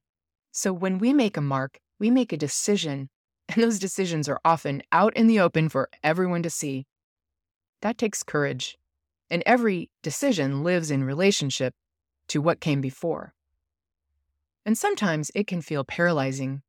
So 0.52 0.74
when 0.74 0.98
we 0.98 1.14
make 1.14 1.38
a 1.38 1.42
mark, 1.42 1.80
we 2.00 2.10
make 2.10 2.34
a 2.34 2.38
decision, 2.38 3.08
and 3.50 3.62
those 3.62 3.78
decisions 3.78 4.28
are 4.28 4.42
often 4.44 4.82
out 4.92 5.16
in 5.16 5.28
the 5.28 5.40
open 5.40 5.70
for 5.70 5.92
everyone 6.04 6.42
to 6.42 6.50
see. 6.50 6.88
That 7.82 8.00
takes 8.00 8.24
courage. 8.24 8.80
And 9.30 9.44
every 9.46 9.92
decision 10.02 10.64
lives 10.64 10.90
in 10.90 11.04
relationship 11.04 11.76
to 12.30 12.42
what 12.42 12.62
came 12.62 12.82
before. 12.82 13.36
And 14.66 14.76
sometimes 14.76 15.30
it 15.36 15.46
can 15.46 15.62
feel 15.62 15.84
paralyzing. 15.84 16.64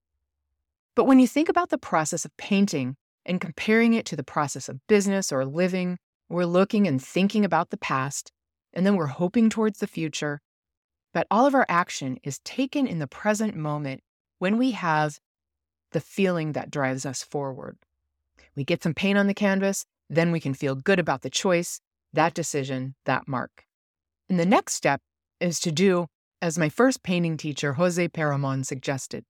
But 0.95 1.05
when 1.05 1.21
you 1.21 1.27
think 1.27 1.49
about 1.49 1.71
the 1.71 1.79
process 1.79 2.27
of 2.27 2.37
painting 2.37 2.97
and 3.25 3.41
comparing 3.41 3.95
it 3.95 4.05
to 4.07 4.17
the 4.17 4.23
process 4.23 4.69
of 4.69 4.87
business 4.89 5.33
or 5.33 5.47
living, 5.47 5.99
we're 6.33 6.47
looking 6.47 6.87
and 6.87 7.03
thinking 7.03 7.45
about 7.45 7.71
the 7.71 7.77
past, 7.77 8.33
and 8.73 8.87
then 8.87 8.97
we're 8.97 9.07
hoping 9.07 9.51
towards 9.51 9.79
the 9.79 9.87
future. 9.87 10.41
But 11.13 11.27
all 11.31 11.47
of 11.47 11.55
our 11.55 11.67
action 11.69 12.19
is 12.23 12.39
taken 12.41 12.87
in 12.87 12.99
the 12.99 13.07
present 13.07 13.55
moment 13.55 14.03
when 14.39 14.57
we 14.57 14.73
have 14.73 15.19
the 15.93 16.01
feeling 16.01 16.53
that 16.53 16.71
drives 16.71 17.05
us 17.05 17.23
forward. 17.23 17.77
We 18.57 18.65
get 18.65 18.83
some 18.83 18.95
paint 18.95 19.19
on 19.19 19.27
the 19.27 19.35
canvas, 19.35 19.85
then 20.09 20.33
we 20.33 20.41
can 20.41 20.55
feel 20.55 20.75
good 20.75 20.99
about 20.99 21.23
the 21.23 21.31
choice, 21.31 21.81
that 22.13 22.35
decision, 22.35 22.95
that 23.05 23.29
mark. 23.29 23.65
And 24.29 24.39
the 24.39 24.47
next 24.47 24.75
step 24.75 25.01
is 25.41 25.61
to 25.61 25.73
do 25.73 26.07
as 26.41 26.59
my 26.59 26.69
first 26.69 27.03
painting 27.03 27.37
teacher, 27.37 27.75
Jose 27.75 28.09
Peramon, 28.09 28.67
suggested 28.67 29.25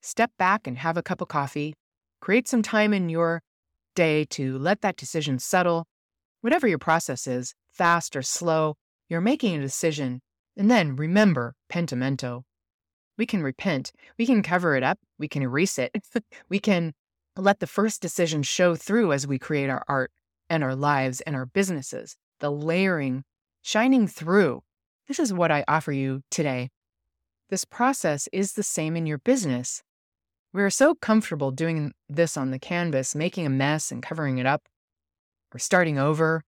step 0.00 0.30
back 0.36 0.66
and 0.66 0.78
have 0.78 0.96
a 0.96 1.02
cup 1.02 1.20
of 1.20 1.28
coffee, 1.28 1.74
create 2.20 2.48
some 2.48 2.62
time 2.62 2.92
in 2.92 3.08
your 3.08 3.40
day 3.94 4.24
to 4.24 4.58
let 4.58 4.80
that 4.80 4.96
decision 4.96 5.38
settle. 5.38 5.86
Whatever 6.42 6.66
your 6.68 6.78
process 6.78 7.26
is, 7.26 7.54
fast 7.70 8.14
or 8.14 8.22
slow, 8.22 8.76
you're 9.08 9.20
making 9.20 9.56
a 9.56 9.60
decision. 9.60 10.20
And 10.56 10.70
then 10.70 10.96
remember 10.96 11.54
pentimento. 11.68 12.44
We 13.16 13.26
can 13.26 13.42
repent. 13.42 13.92
We 14.18 14.26
can 14.26 14.42
cover 14.42 14.76
it 14.76 14.82
up. 14.82 14.98
We 15.18 15.28
can 15.28 15.42
erase 15.42 15.78
it. 15.78 15.92
we 16.48 16.58
can 16.58 16.92
let 17.36 17.60
the 17.60 17.66
first 17.66 18.02
decision 18.02 18.42
show 18.42 18.74
through 18.74 19.12
as 19.12 19.26
we 19.26 19.38
create 19.38 19.70
our 19.70 19.84
art 19.88 20.10
and 20.50 20.64
our 20.64 20.74
lives 20.74 21.20
and 21.22 21.36
our 21.36 21.46
businesses, 21.46 22.16
the 22.40 22.50
layering 22.50 23.22
shining 23.62 24.08
through. 24.08 24.62
This 25.06 25.20
is 25.20 25.32
what 25.32 25.50
I 25.50 25.64
offer 25.68 25.92
you 25.92 26.22
today. 26.30 26.70
This 27.50 27.64
process 27.64 28.28
is 28.32 28.54
the 28.54 28.62
same 28.62 28.96
in 28.96 29.06
your 29.06 29.18
business. 29.18 29.82
We 30.52 30.62
are 30.62 30.70
so 30.70 30.94
comfortable 30.94 31.52
doing 31.52 31.92
this 32.08 32.36
on 32.36 32.50
the 32.50 32.58
canvas, 32.58 33.14
making 33.14 33.46
a 33.46 33.50
mess 33.50 33.92
and 33.92 34.02
covering 34.02 34.38
it 34.38 34.46
up, 34.46 34.62
or 35.54 35.58
starting 35.58 35.98
over. 35.98 36.44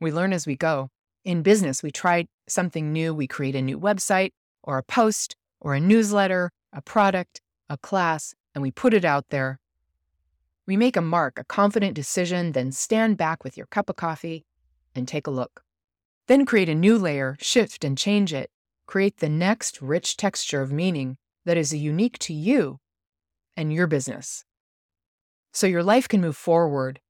We 0.00 0.12
learn 0.12 0.32
as 0.32 0.46
we 0.46 0.56
go. 0.56 0.88
In 1.24 1.42
business, 1.42 1.82
we 1.82 1.90
try 1.90 2.26
something 2.48 2.92
new, 2.92 3.14
we 3.14 3.26
create 3.26 3.54
a 3.54 3.62
new 3.62 3.78
website, 3.78 4.32
or 4.62 4.78
a 4.78 4.82
post, 4.82 5.36
or 5.60 5.74
a 5.74 5.80
newsletter, 5.80 6.50
a 6.72 6.80
product, 6.80 7.40
a 7.68 7.76
class, 7.76 8.34
and 8.54 8.62
we 8.62 8.70
put 8.70 8.94
it 8.94 9.04
out 9.04 9.26
there. 9.30 9.58
We 10.66 10.76
make 10.76 10.96
a 10.96 11.02
mark, 11.02 11.38
a 11.38 11.44
confident 11.44 11.94
decision, 11.94 12.52
then 12.52 12.72
stand 12.72 13.16
back 13.16 13.44
with 13.44 13.56
your 13.56 13.66
cup 13.66 13.90
of 13.90 13.96
coffee 13.96 14.44
and 14.94 15.06
take 15.06 15.26
a 15.26 15.30
look. 15.30 15.62
Then 16.26 16.46
create 16.46 16.68
a 16.68 16.74
new 16.74 16.96
layer, 16.96 17.36
shift 17.40 17.84
and 17.84 17.98
change 17.98 18.32
it. 18.32 18.50
Create 18.86 19.18
the 19.18 19.28
next 19.28 19.82
rich 19.82 20.16
texture 20.16 20.62
of 20.62 20.72
meaning 20.72 21.16
that 21.44 21.56
is 21.56 21.74
unique 21.74 22.18
to 22.20 22.32
you 22.32 22.78
and 23.56 23.72
your 23.72 23.86
business. 23.86 24.44
So 25.52 25.66
your 25.66 25.82
life 25.82 26.08
can 26.08 26.20
move 26.20 26.36
forward. 26.36 27.00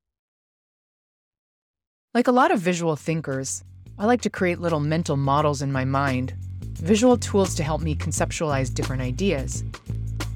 Like 2.13 2.27
a 2.27 2.33
lot 2.33 2.51
of 2.51 2.59
visual 2.59 2.97
thinkers, 2.97 3.63
I 3.97 4.05
like 4.05 4.21
to 4.23 4.31
create 4.31 4.59
little 4.59 4.81
mental 4.81 5.17
models 5.17 5.63
in 5.63 5.71
my 5.71 5.85
mind, 5.85 6.35
visual 6.73 7.17
tools 7.17 7.55
to 7.55 7.63
help 7.63 7.83
me 7.83 7.95
conceptualize 7.95 8.75
different 8.75 9.01
ideas. 9.01 9.63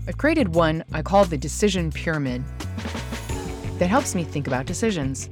I've 0.06 0.16
created 0.16 0.54
one 0.54 0.84
I 0.92 1.02
call 1.02 1.24
the 1.24 1.36
decision 1.36 1.90
pyramid 1.90 2.44
that 3.80 3.88
helps 3.88 4.14
me 4.14 4.22
think 4.22 4.46
about 4.46 4.66
decisions. 4.66 5.28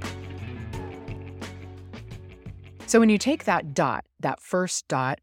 So 2.87 2.99
when 2.99 3.09
you 3.09 3.19
take 3.19 3.45
that 3.45 3.73
dot, 3.73 4.05
that 4.19 4.41
first 4.41 4.89
dot, 4.89 5.21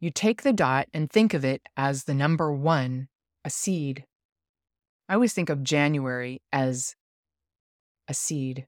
you 0.00 0.10
take 0.10 0.44
the 0.44 0.52
dot 0.54 0.88
and 0.94 1.10
think 1.10 1.34
of 1.34 1.44
it 1.44 1.60
as 1.76 2.04
the 2.04 2.14
number 2.14 2.50
one, 2.50 3.08
a 3.44 3.50
seed. 3.50 4.06
I 5.10 5.14
always 5.14 5.34
think 5.34 5.50
of 5.50 5.62
January 5.62 6.40
as 6.54 6.96
a 8.08 8.14
seed 8.14 8.66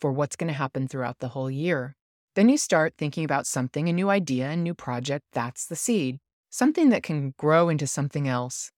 for 0.00 0.12
what's 0.12 0.36
going 0.36 0.48
to 0.48 0.54
happen 0.54 0.88
throughout 0.88 1.18
the 1.18 1.28
whole 1.28 1.50
year. 1.50 1.96
Then 2.34 2.48
you 2.48 2.56
start 2.56 2.94
thinking 2.96 3.24
about 3.24 3.46
something, 3.46 3.88
a 3.88 3.92
new 3.92 4.08
idea, 4.08 4.50
a 4.50 4.56
new 4.56 4.74
project. 4.74 5.24
That's 5.32 5.66
the 5.66 5.76
seed, 5.76 6.18
something 6.48 6.90
that 6.90 7.02
can 7.02 7.34
grow 7.36 7.68
into 7.68 7.86
something 7.86 8.28
else. 8.28 8.70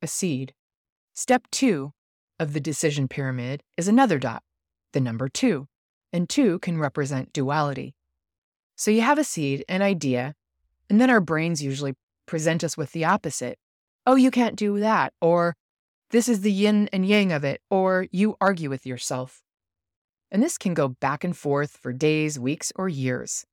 A 0.00 0.06
seed. 0.06 0.54
Step 1.12 1.46
two 1.50 1.92
of 2.38 2.52
the 2.52 2.60
decision 2.60 3.08
pyramid 3.08 3.62
is 3.76 3.88
another 3.88 4.18
dot, 4.18 4.42
the 4.92 5.00
number 5.00 5.28
two, 5.28 5.68
and 6.12 6.28
two 6.28 6.58
can 6.60 6.78
represent 6.78 7.32
duality. 7.32 7.94
So 8.76 8.90
you 8.90 9.02
have 9.02 9.18
a 9.18 9.24
seed, 9.24 9.64
an 9.68 9.82
idea, 9.82 10.34
and 10.88 11.00
then 11.00 11.10
our 11.10 11.20
brains 11.20 11.62
usually 11.62 11.94
present 12.26 12.64
us 12.64 12.76
with 12.76 12.92
the 12.92 13.04
opposite. 13.04 13.58
Oh, 14.06 14.14
you 14.14 14.30
can't 14.30 14.56
do 14.56 14.80
that, 14.80 15.12
or 15.20 15.56
this 16.10 16.28
is 16.28 16.40
the 16.40 16.52
yin 16.52 16.88
and 16.92 17.06
yang 17.06 17.32
of 17.32 17.44
it, 17.44 17.60
or 17.70 18.06
you 18.10 18.36
argue 18.40 18.70
with 18.70 18.86
yourself. 18.86 19.42
And 20.32 20.42
this 20.42 20.56
can 20.56 20.72
go 20.72 20.88
back 20.88 21.24
and 21.24 21.36
forth 21.36 21.76
for 21.76 21.92
days, 21.92 22.38
weeks, 22.38 22.72
or 22.74 22.88
years. 22.88 23.44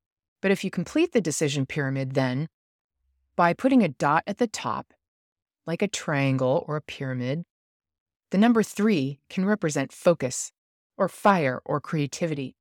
But 0.41 0.51
if 0.51 0.63
you 0.63 0.71
complete 0.71 1.11
the 1.11 1.19
decision 1.19 1.65
pyramid, 1.65 2.13
then 2.13 2.47
by 3.35 3.53
putting 3.53 3.83
a 3.83 3.89
dot 3.89 4.23
at 4.25 4.37
the 4.37 4.47
top, 4.47 4.93
like 5.67 5.81
a 5.81 5.89
triangle 5.89 6.63
or 6.67 6.77
a 6.77 6.81
pyramid, 6.81 7.43
the 8.31 8.37
number 8.37 8.63
three 8.63 9.19
can 9.29 9.43
represent 9.43 9.91
focus, 9.91 10.53
or 10.97 11.09
fire, 11.09 11.61
or 11.65 11.81
creativity. 11.81 12.55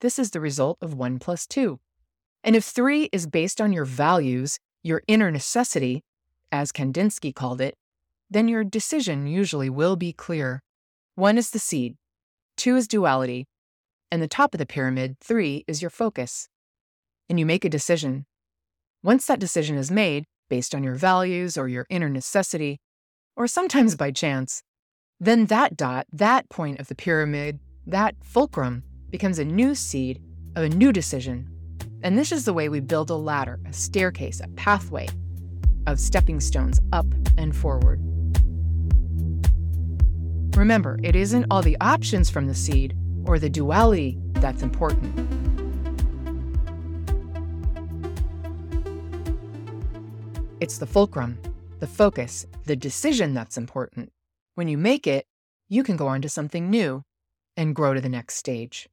This 0.00 0.18
is 0.18 0.32
the 0.32 0.40
result 0.40 0.78
of 0.80 0.94
one 0.94 1.20
plus 1.20 1.46
two. 1.46 1.78
And 2.42 2.56
if 2.56 2.64
three 2.64 3.08
is 3.12 3.28
based 3.28 3.60
on 3.60 3.72
your 3.72 3.84
values, 3.84 4.58
your 4.82 5.02
inner 5.06 5.30
necessity, 5.30 6.02
as 6.50 6.72
Kandinsky 6.72 7.32
called 7.32 7.60
it, 7.60 7.76
then 8.28 8.48
your 8.48 8.64
decision 8.64 9.28
usually 9.28 9.70
will 9.70 9.94
be 9.94 10.12
clear. 10.12 10.62
One 11.14 11.38
is 11.38 11.50
the 11.50 11.58
seed, 11.60 11.96
two 12.56 12.76
is 12.76 12.88
duality, 12.88 13.46
and 14.10 14.20
the 14.20 14.28
top 14.28 14.54
of 14.54 14.58
the 14.58 14.66
pyramid, 14.66 15.16
three, 15.20 15.64
is 15.66 15.80
your 15.82 15.90
focus. 15.90 16.48
And 17.28 17.38
you 17.38 17.46
make 17.46 17.64
a 17.64 17.68
decision. 17.68 18.26
Once 19.02 19.26
that 19.26 19.38
decision 19.38 19.76
is 19.76 19.90
made, 19.90 20.24
based 20.48 20.74
on 20.74 20.82
your 20.82 20.96
values 20.96 21.56
or 21.56 21.68
your 21.68 21.86
inner 21.88 22.08
necessity, 22.08 22.80
or 23.36 23.46
sometimes 23.46 23.94
by 23.94 24.10
chance, 24.10 24.62
then 25.20 25.46
that 25.46 25.76
dot, 25.76 26.06
that 26.12 26.48
point 26.48 26.80
of 26.80 26.88
the 26.88 26.94
pyramid, 26.94 27.60
that 27.86 28.14
fulcrum, 28.22 28.82
becomes 29.10 29.38
a 29.38 29.44
new 29.44 29.74
seed 29.74 30.20
of 30.56 30.64
a 30.64 30.68
new 30.68 30.92
decision. 30.92 31.48
And 32.02 32.18
this 32.18 32.32
is 32.32 32.44
the 32.44 32.52
way 32.52 32.68
we 32.68 32.80
build 32.80 33.10
a 33.10 33.14
ladder, 33.14 33.60
a 33.66 33.72
staircase, 33.72 34.40
a 34.40 34.48
pathway 34.48 35.08
of 35.86 36.00
stepping 36.00 36.40
stones 36.40 36.80
up 36.92 37.06
and 37.36 37.54
forward. 37.54 38.00
Remember, 40.56 40.98
it 41.02 41.16
isn't 41.16 41.46
all 41.50 41.62
the 41.62 41.76
options 41.80 42.28
from 42.28 42.46
the 42.46 42.54
seed, 42.54 42.94
or 43.30 43.38
the 43.38 43.48
duality 43.48 44.18
that's 44.32 44.60
important. 44.60 45.14
It's 50.58 50.78
the 50.78 50.86
fulcrum, 50.86 51.38
the 51.78 51.86
focus, 51.86 52.44
the 52.64 52.74
decision 52.74 53.32
that's 53.32 53.56
important. 53.56 54.10
When 54.56 54.66
you 54.66 54.76
make 54.76 55.06
it, 55.06 55.26
you 55.68 55.84
can 55.84 55.96
go 55.96 56.08
on 56.08 56.22
to 56.22 56.28
something 56.28 56.68
new 56.68 57.04
and 57.56 57.72
grow 57.72 57.94
to 57.94 58.00
the 58.00 58.08
next 58.08 58.34
stage. 58.34 58.88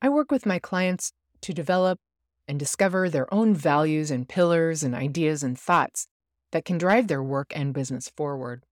I 0.00 0.08
work 0.08 0.30
with 0.30 0.46
my 0.46 0.60
clients 0.60 1.12
to 1.40 1.52
develop 1.52 1.98
and 2.46 2.60
discover 2.60 3.10
their 3.10 3.32
own 3.34 3.56
values 3.56 4.12
and 4.12 4.28
pillars 4.28 4.84
and 4.84 4.94
ideas 4.94 5.42
and 5.42 5.58
thoughts 5.58 6.06
that 6.52 6.64
can 6.64 6.78
drive 6.78 7.08
their 7.08 7.24
work 7.24 7.52
and 7.56 7.74
business 7.74 8.08
forward. 8.08 8.64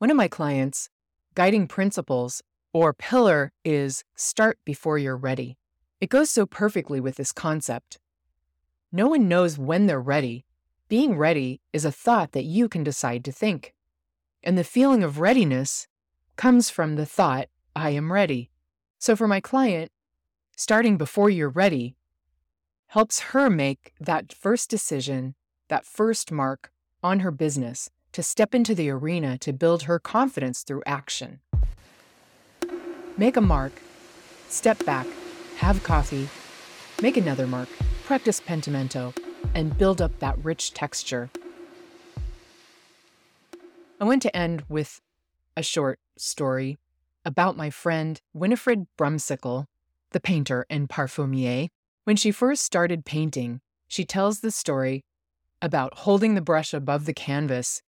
One 0.00 0.10
of 0.10 0.18
my 0.18 0.28
clients, 0.28 0.90
guiding 1.34 1.66
principles 1.66 2.42
or 2.74 2.92
pillar 2.92 3.52
is 3.64 4.02
start 4.16 4.58
before 4.64 4.98
you're 4.98 5.16
ready. 5.16 5.56
It 6.00 6.10
goes 6.10 6.28
so 6.28 6.44
perfectly 6.44 7.00
with 7.00 7.14
this 7.14 7.30
concept. 7.30 7.98
No 8.90 9.06
one 9.06 9.28
knows 9.28 9.56
when 9.56 9.86
they're 9.86 10.00
ready. 10.00 10.44
Being 10.88 11.16
ready 11.16 11.60
is 11.72 11.84
a 11.84 11.92
thought 11.92 12.32
that 12.32 12.44
you 12.44 12.68
can 12.68 12.82
decide 12.82 13.24
to 13.24 13.32
think. 13.32 13.72
And 14.42 14.58
the 14.58 14.64
feeling 14.64 15.04
of 15.04 15.20
readiness 15.20 15.86
comes 16.36 16.68
from 16.68 16.96
the 16.96 17.06
thought, 17.06 17.48
I 17.76 17.90
am 17.90 18.12
ready. 18.12 18.50
So 18.98 19.14
for 19.14 19.28
my 19.28 19.40
client, 19.40 19.92
starting 20.56 20.98
before 20.98 21.30
you're 21.30 21.48
ready 21.48 21.94
helps 22.88 23.20
her 23.20 23.48
make 23.48 23.92
that 24.00 24.32
first 24.32 24.68
decision, 24.68 25.36
that 25.68 25.86
first 25.86 26.32
mark 26.32 26.72
on 27.04 27.20
her 27.20 27.30
business 27.30 27.88
to 28.12 28.22
step 28.22 28.52
into 28.52 28.74
the 28.74 28.90
arena 28.90 29.38
to 29.38 29.52
build 29.52 29.84
her 29.84 29.98
confidence 30.00 30.62
through 30.62 30.82
action. 30.86 31.40
Make 33.16 33.36
a 33.36 33.40
mark, 33.40 33.72
step 34.48 34.84
back, 34.84 35.06
have 35.58 35.84
coffee, 35.84 36.28
make 37.00 37.16
another 37.16 37.46
mark, 37.46 37.68
practice 38.04 38.40
pentimento, 38.40 39.14
and 39.54 39.78
build 39.78 40.02
up 40.02 40.18
that 40.18 40.36
rich 40.44 40.74
texture. 40.74 41.30
I 44.00 44.04
want 44.04 44.20
to 44.22 44.36
end 44.36 44.64
with 44.68 45.00
a 45.56 45.62
short 45.62 46.00
story 46.16 46.76
about 47.24 47.56
my 47.56 47.70
friend 47.70 48.20
Winifred 48.32 48.88
Brumsicle, 48.98 49.66
the 50.10 50.18
painter 50.18 50.66
and 50.68 50.88
parfumier. 50.88 51.68
When 52.02 52.16
she 52.16 52.32
first 52.32 52.64
started 52.64 53.04
painting, 53.04 53.60
she 53.86 54.04
tells 54.04 54.40
the 54.40 54.50
story 54.50 55.04
about 55.62 55.98
holding 55.98 56.34
the 56.34 56.40
brush 56.40 56.74
above 56.74 57.06
the 57.06 57.14
canvas 57.14 57.80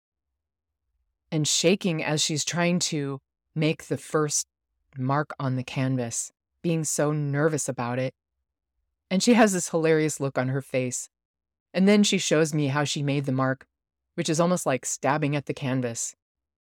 and 1.33 1.49
shaking 1.49 2.05
as 2.05 2.23
she's 2.23 2.45
trying 2.45 2.79
to 2.79 3.19
make 3.57 3.87
the 3.87 3.99
first 3.99 4.47
mark 4.99 5.35
on 5.39 5.57
the 5.57 5.65
canvas, 5.65 6.33
being 6.63 6.85
so 6.85 7.13
nervous 7.13 7.69
about 7.69 7.99
it. 7.99 8.15
And 9.11 9.23
she 9.23 9.35
has 9.35 9.53
this 9.53 9.71
hilarious 9.71 10.21
look 10.21 10.37
on 10.39 10.49
her 10.49 10.63
face. 10.63 11.09
And 11.73 11.87
then 11.87 12.03
she 12.03 12.19
shows 12.19 12.55
me 12.55 12.69
how 12.69 12.85
she 12.85 13.03
made 13.03 13.27
the 13.27 13.33
mark, 13.33 13.67
which 14.15 14.29
is 14.29 14.41
almost 14.41 14.67
like 14.67 14.87
stabbing 14.87 15.37
at 15.37 15.47
the 15.47 15.55
canvas. 15.55 16.15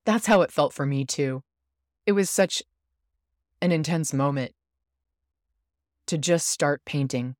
That's 0.04 0.26
how 0.26 0.42
it 0.42 0.52
felt 0.52 0.72
for 0.72 0.86
me, 0.86 1.04
too. 1.04 1.42
It 2.06 2.12
was 2.12 2.30
such 2.30 2.62
an 3.60 3.72
intense 3.72 4.12
moment 4.12 4.52
to 6.06 6.16
just 6.16 6.46
start 6.46 6.84
painting. 6.84 7.36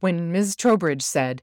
When 0.00 0.32
Ms. 0.32 0.56
Trowbridge 0.56 1.02
said, 1.02 1.42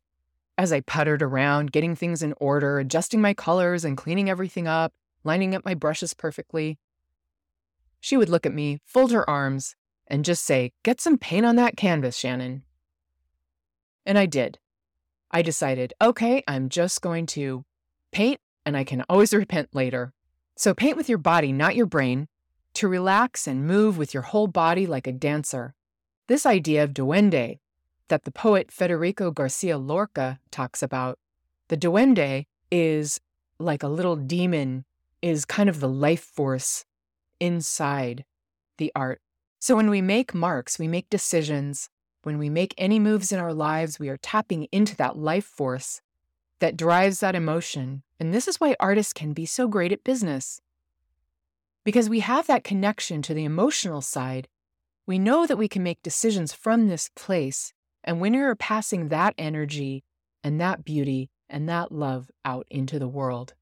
as 0.58 0.74
I 0.74 0.82
puttered 0.82 1.22
around, 1.22 1.72
getting 1.72 1.96
things 1.96 2.24
in 2.24 2.34
order, 2.40 2.80
adjusting 2.80 3.22
my 3.22 3.34
colors 3.34 3.86
and 3.86 3.96
cleaning 3.96 4.30
everything 4.30 4.68
up, 4.68 4.94
lining 5.24 5.54
up 5.54 5.64
my 5.64 5.76
brushes 5.76 6.14
perfectly, 6.14 6.80
she 8.00 8.18
would 8.18 8.30
look 8.30 8.46
at 8.46 8.54
me, 8.54 8.80
fold 8.86 9.12
her 9.12 9.30
arms, 9.30 9.76
and 10.08 10.26
just 10.26 10.46
say, 10.46 10.72
Get 10.84 11.02
some 11.02 11.18
paint 11.18 11.46
on 11.46 11.56
that 11.58 11.78
canvas, 11.78 12.18
Shannon. 12.18 12.64
And 14.06 14.18
I 14.18 14.26
did. 14.26 14.60
I 15.32 15.42
decided, 15.42 15.94
okay, 16.02 16.44
I'm 16.48 16.70
just 16.70 17.02
going 17.02 17.26
to 17.28 17.66
paint 18.12 18.40
and 18.66 18.78
I 18.78 18.84
can 18.84 19.04
always 19.10 19.34
repent 19.44 19.70
later. 19.74 20.14
So 20.56 20.74
paint 20.74 20.98
with 20.98 21.10
your 21.10 21.18
body, 21.18 21.52
not 21.52 21.76
your 21.76 21.86
brain, 21.86 22.28
to 22.76 22.88
relax 22.88 23.48
and 23.48 23.68
move 23.68 23.98
with 23.98 24.14
your 24.14 24.24
whole 24.24 24.48
body 24.48 24.88
like 24.88 25.08
a 25.08 25.12
dancer. 25.12 25.74
This 26.28 26.46
idea 26.46 26.84
of 26.84 26.94
duende, 26.94 27.60
that 28.08 28.24
the 28.24 28.32
poet 28.32 28.72
Federico 28.72 29.32
Garcia 29.32 29.78
Lorca 29.78 30.40
talks 30.52 30.82
about, 30.82 31.20
the 31.68 31.78
duende 31.78 32.46
is 32.72 33.20
like 33.60 33.84
a 33.84 33.88
little 33.88 34.16
demon, 34.16 34.86
is 35.22 35.44
kind 35.44 35.68
of 35.70 35.80
the 35.80 35.90
life 35.90 36.24
force 36.24 36.86
inside 37.40 38.26
the 38.78 38.92
art. 38.96 39.22
So 39.60 39.76
when 39.76 39.90
we 39.90 40.02
make 40.02 40.34
marks, 40.34 40.78
we 40.78 40.88
make 40.88 41.10
decisions, 41.10 41.90
when 42.24 42.38
we 42.38 42.50
make 42.50 42.74
any 42.78 43.00
moves 43.00 43.32
in 43.32 43.40
our 43.40 43.54
lives, 43.54 44.00
we 44.00 44.10
are 44.10 44.18
tapping 44.18 44.68
into 44.72 44.96
that 44.98 45.18
life 45.18 45.46
force 45.46 46.02
that 46.60 46.78
drives 46.78 47.20
that 47.20 47.36
emotion. 47.36 48.04
And 48.20 48.34
this 48.34 48.48
is 48.48 48.60
why 48.60 48.76
artists 48.80 49.14
can 49.14 49.34
be 49.34 49.46
so 49.46 49.68
great 49.68 49.92
at 49.92 50.04
business. 50.04 50.62
Because 51.84 52.10
we 52.10 52.20
have 52.20 52.48
that 52.48 52.64
connection 52.64 53.22
to 53.24 53.34
the 53.34 53.46
emotional 53.46 54.02
side, 54.02 54.48
we 55.06 55.18
know 55.18 55.46
that 55.46 55.58
we 55.58 55.68
can 55.68 55.84
make 55.84 56.04
decisions 56.04 56.54
from 56.54 56.88
this 56.88 57.10
place. 57.16 57.74
And 58.04 58.20
when 58.20 58.34
you're 58.34 58.56
passing 58.56 59.08
that 59.08 59.34
energy 59.38 60.04
and 60.44 60.60
that 60.60 60.84
beauty 60.84 61.30
and 61.50 61.70
that 61.70 61.92
love 61.92 62.30
out 62.44 62.68
into 62.70 63.00
the 63.00 63.08
world. 63.08 63.54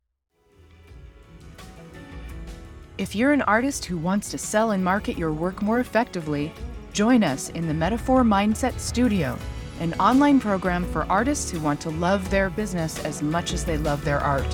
If 2.98 3.14
you're 3.14 3.34
an 3.34 3.42
artist 3.42 3.84
who 3.84 3.98
wants 3.98 4.32
to 4.32 4.38
sell 4.38 4.72
and 4.72 4.82
market 4.82 5.18
your 5.18 5.34
work 5.34 5.62
more 5.62 5.82
effectively, 5.82 6.54
join 6.94 7.26
us 7.26 7.50
in 7.50 7.68
the 7.68 7.74
Metaphor 7.74 8.24
Mindset 8.24 8.80
Studio, 8.80 9.38
an 9.82 9.94
online 9.96 10.40
program 10.40 10.86
for 10.86 11.04
artists 11.12 11.52
who 11.52 11.60
want 11.60 11.82
to 11.82 11.90
love 11.90 12.30
their 12.30 12.50
business 12.50 12.98
as 13.04 13.22
much 13.22 13.52
as 13.52 13.66
they 13.66 13.78
love 13.78 14.06
their 14.06 14.22
art. 14.22 14.48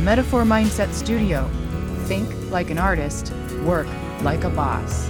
Metaphor 0.00 0.42
Mindset 0.42 0.92
Studio. 0.92 1.48
Think 2.06 2.28
like 2.50 2.70
an 2.70 2.78
artist, 2.78 3.32
work 3.62 3.86
like 4.22 4.42
a 4.42 4.50
boss. 4.50 5.08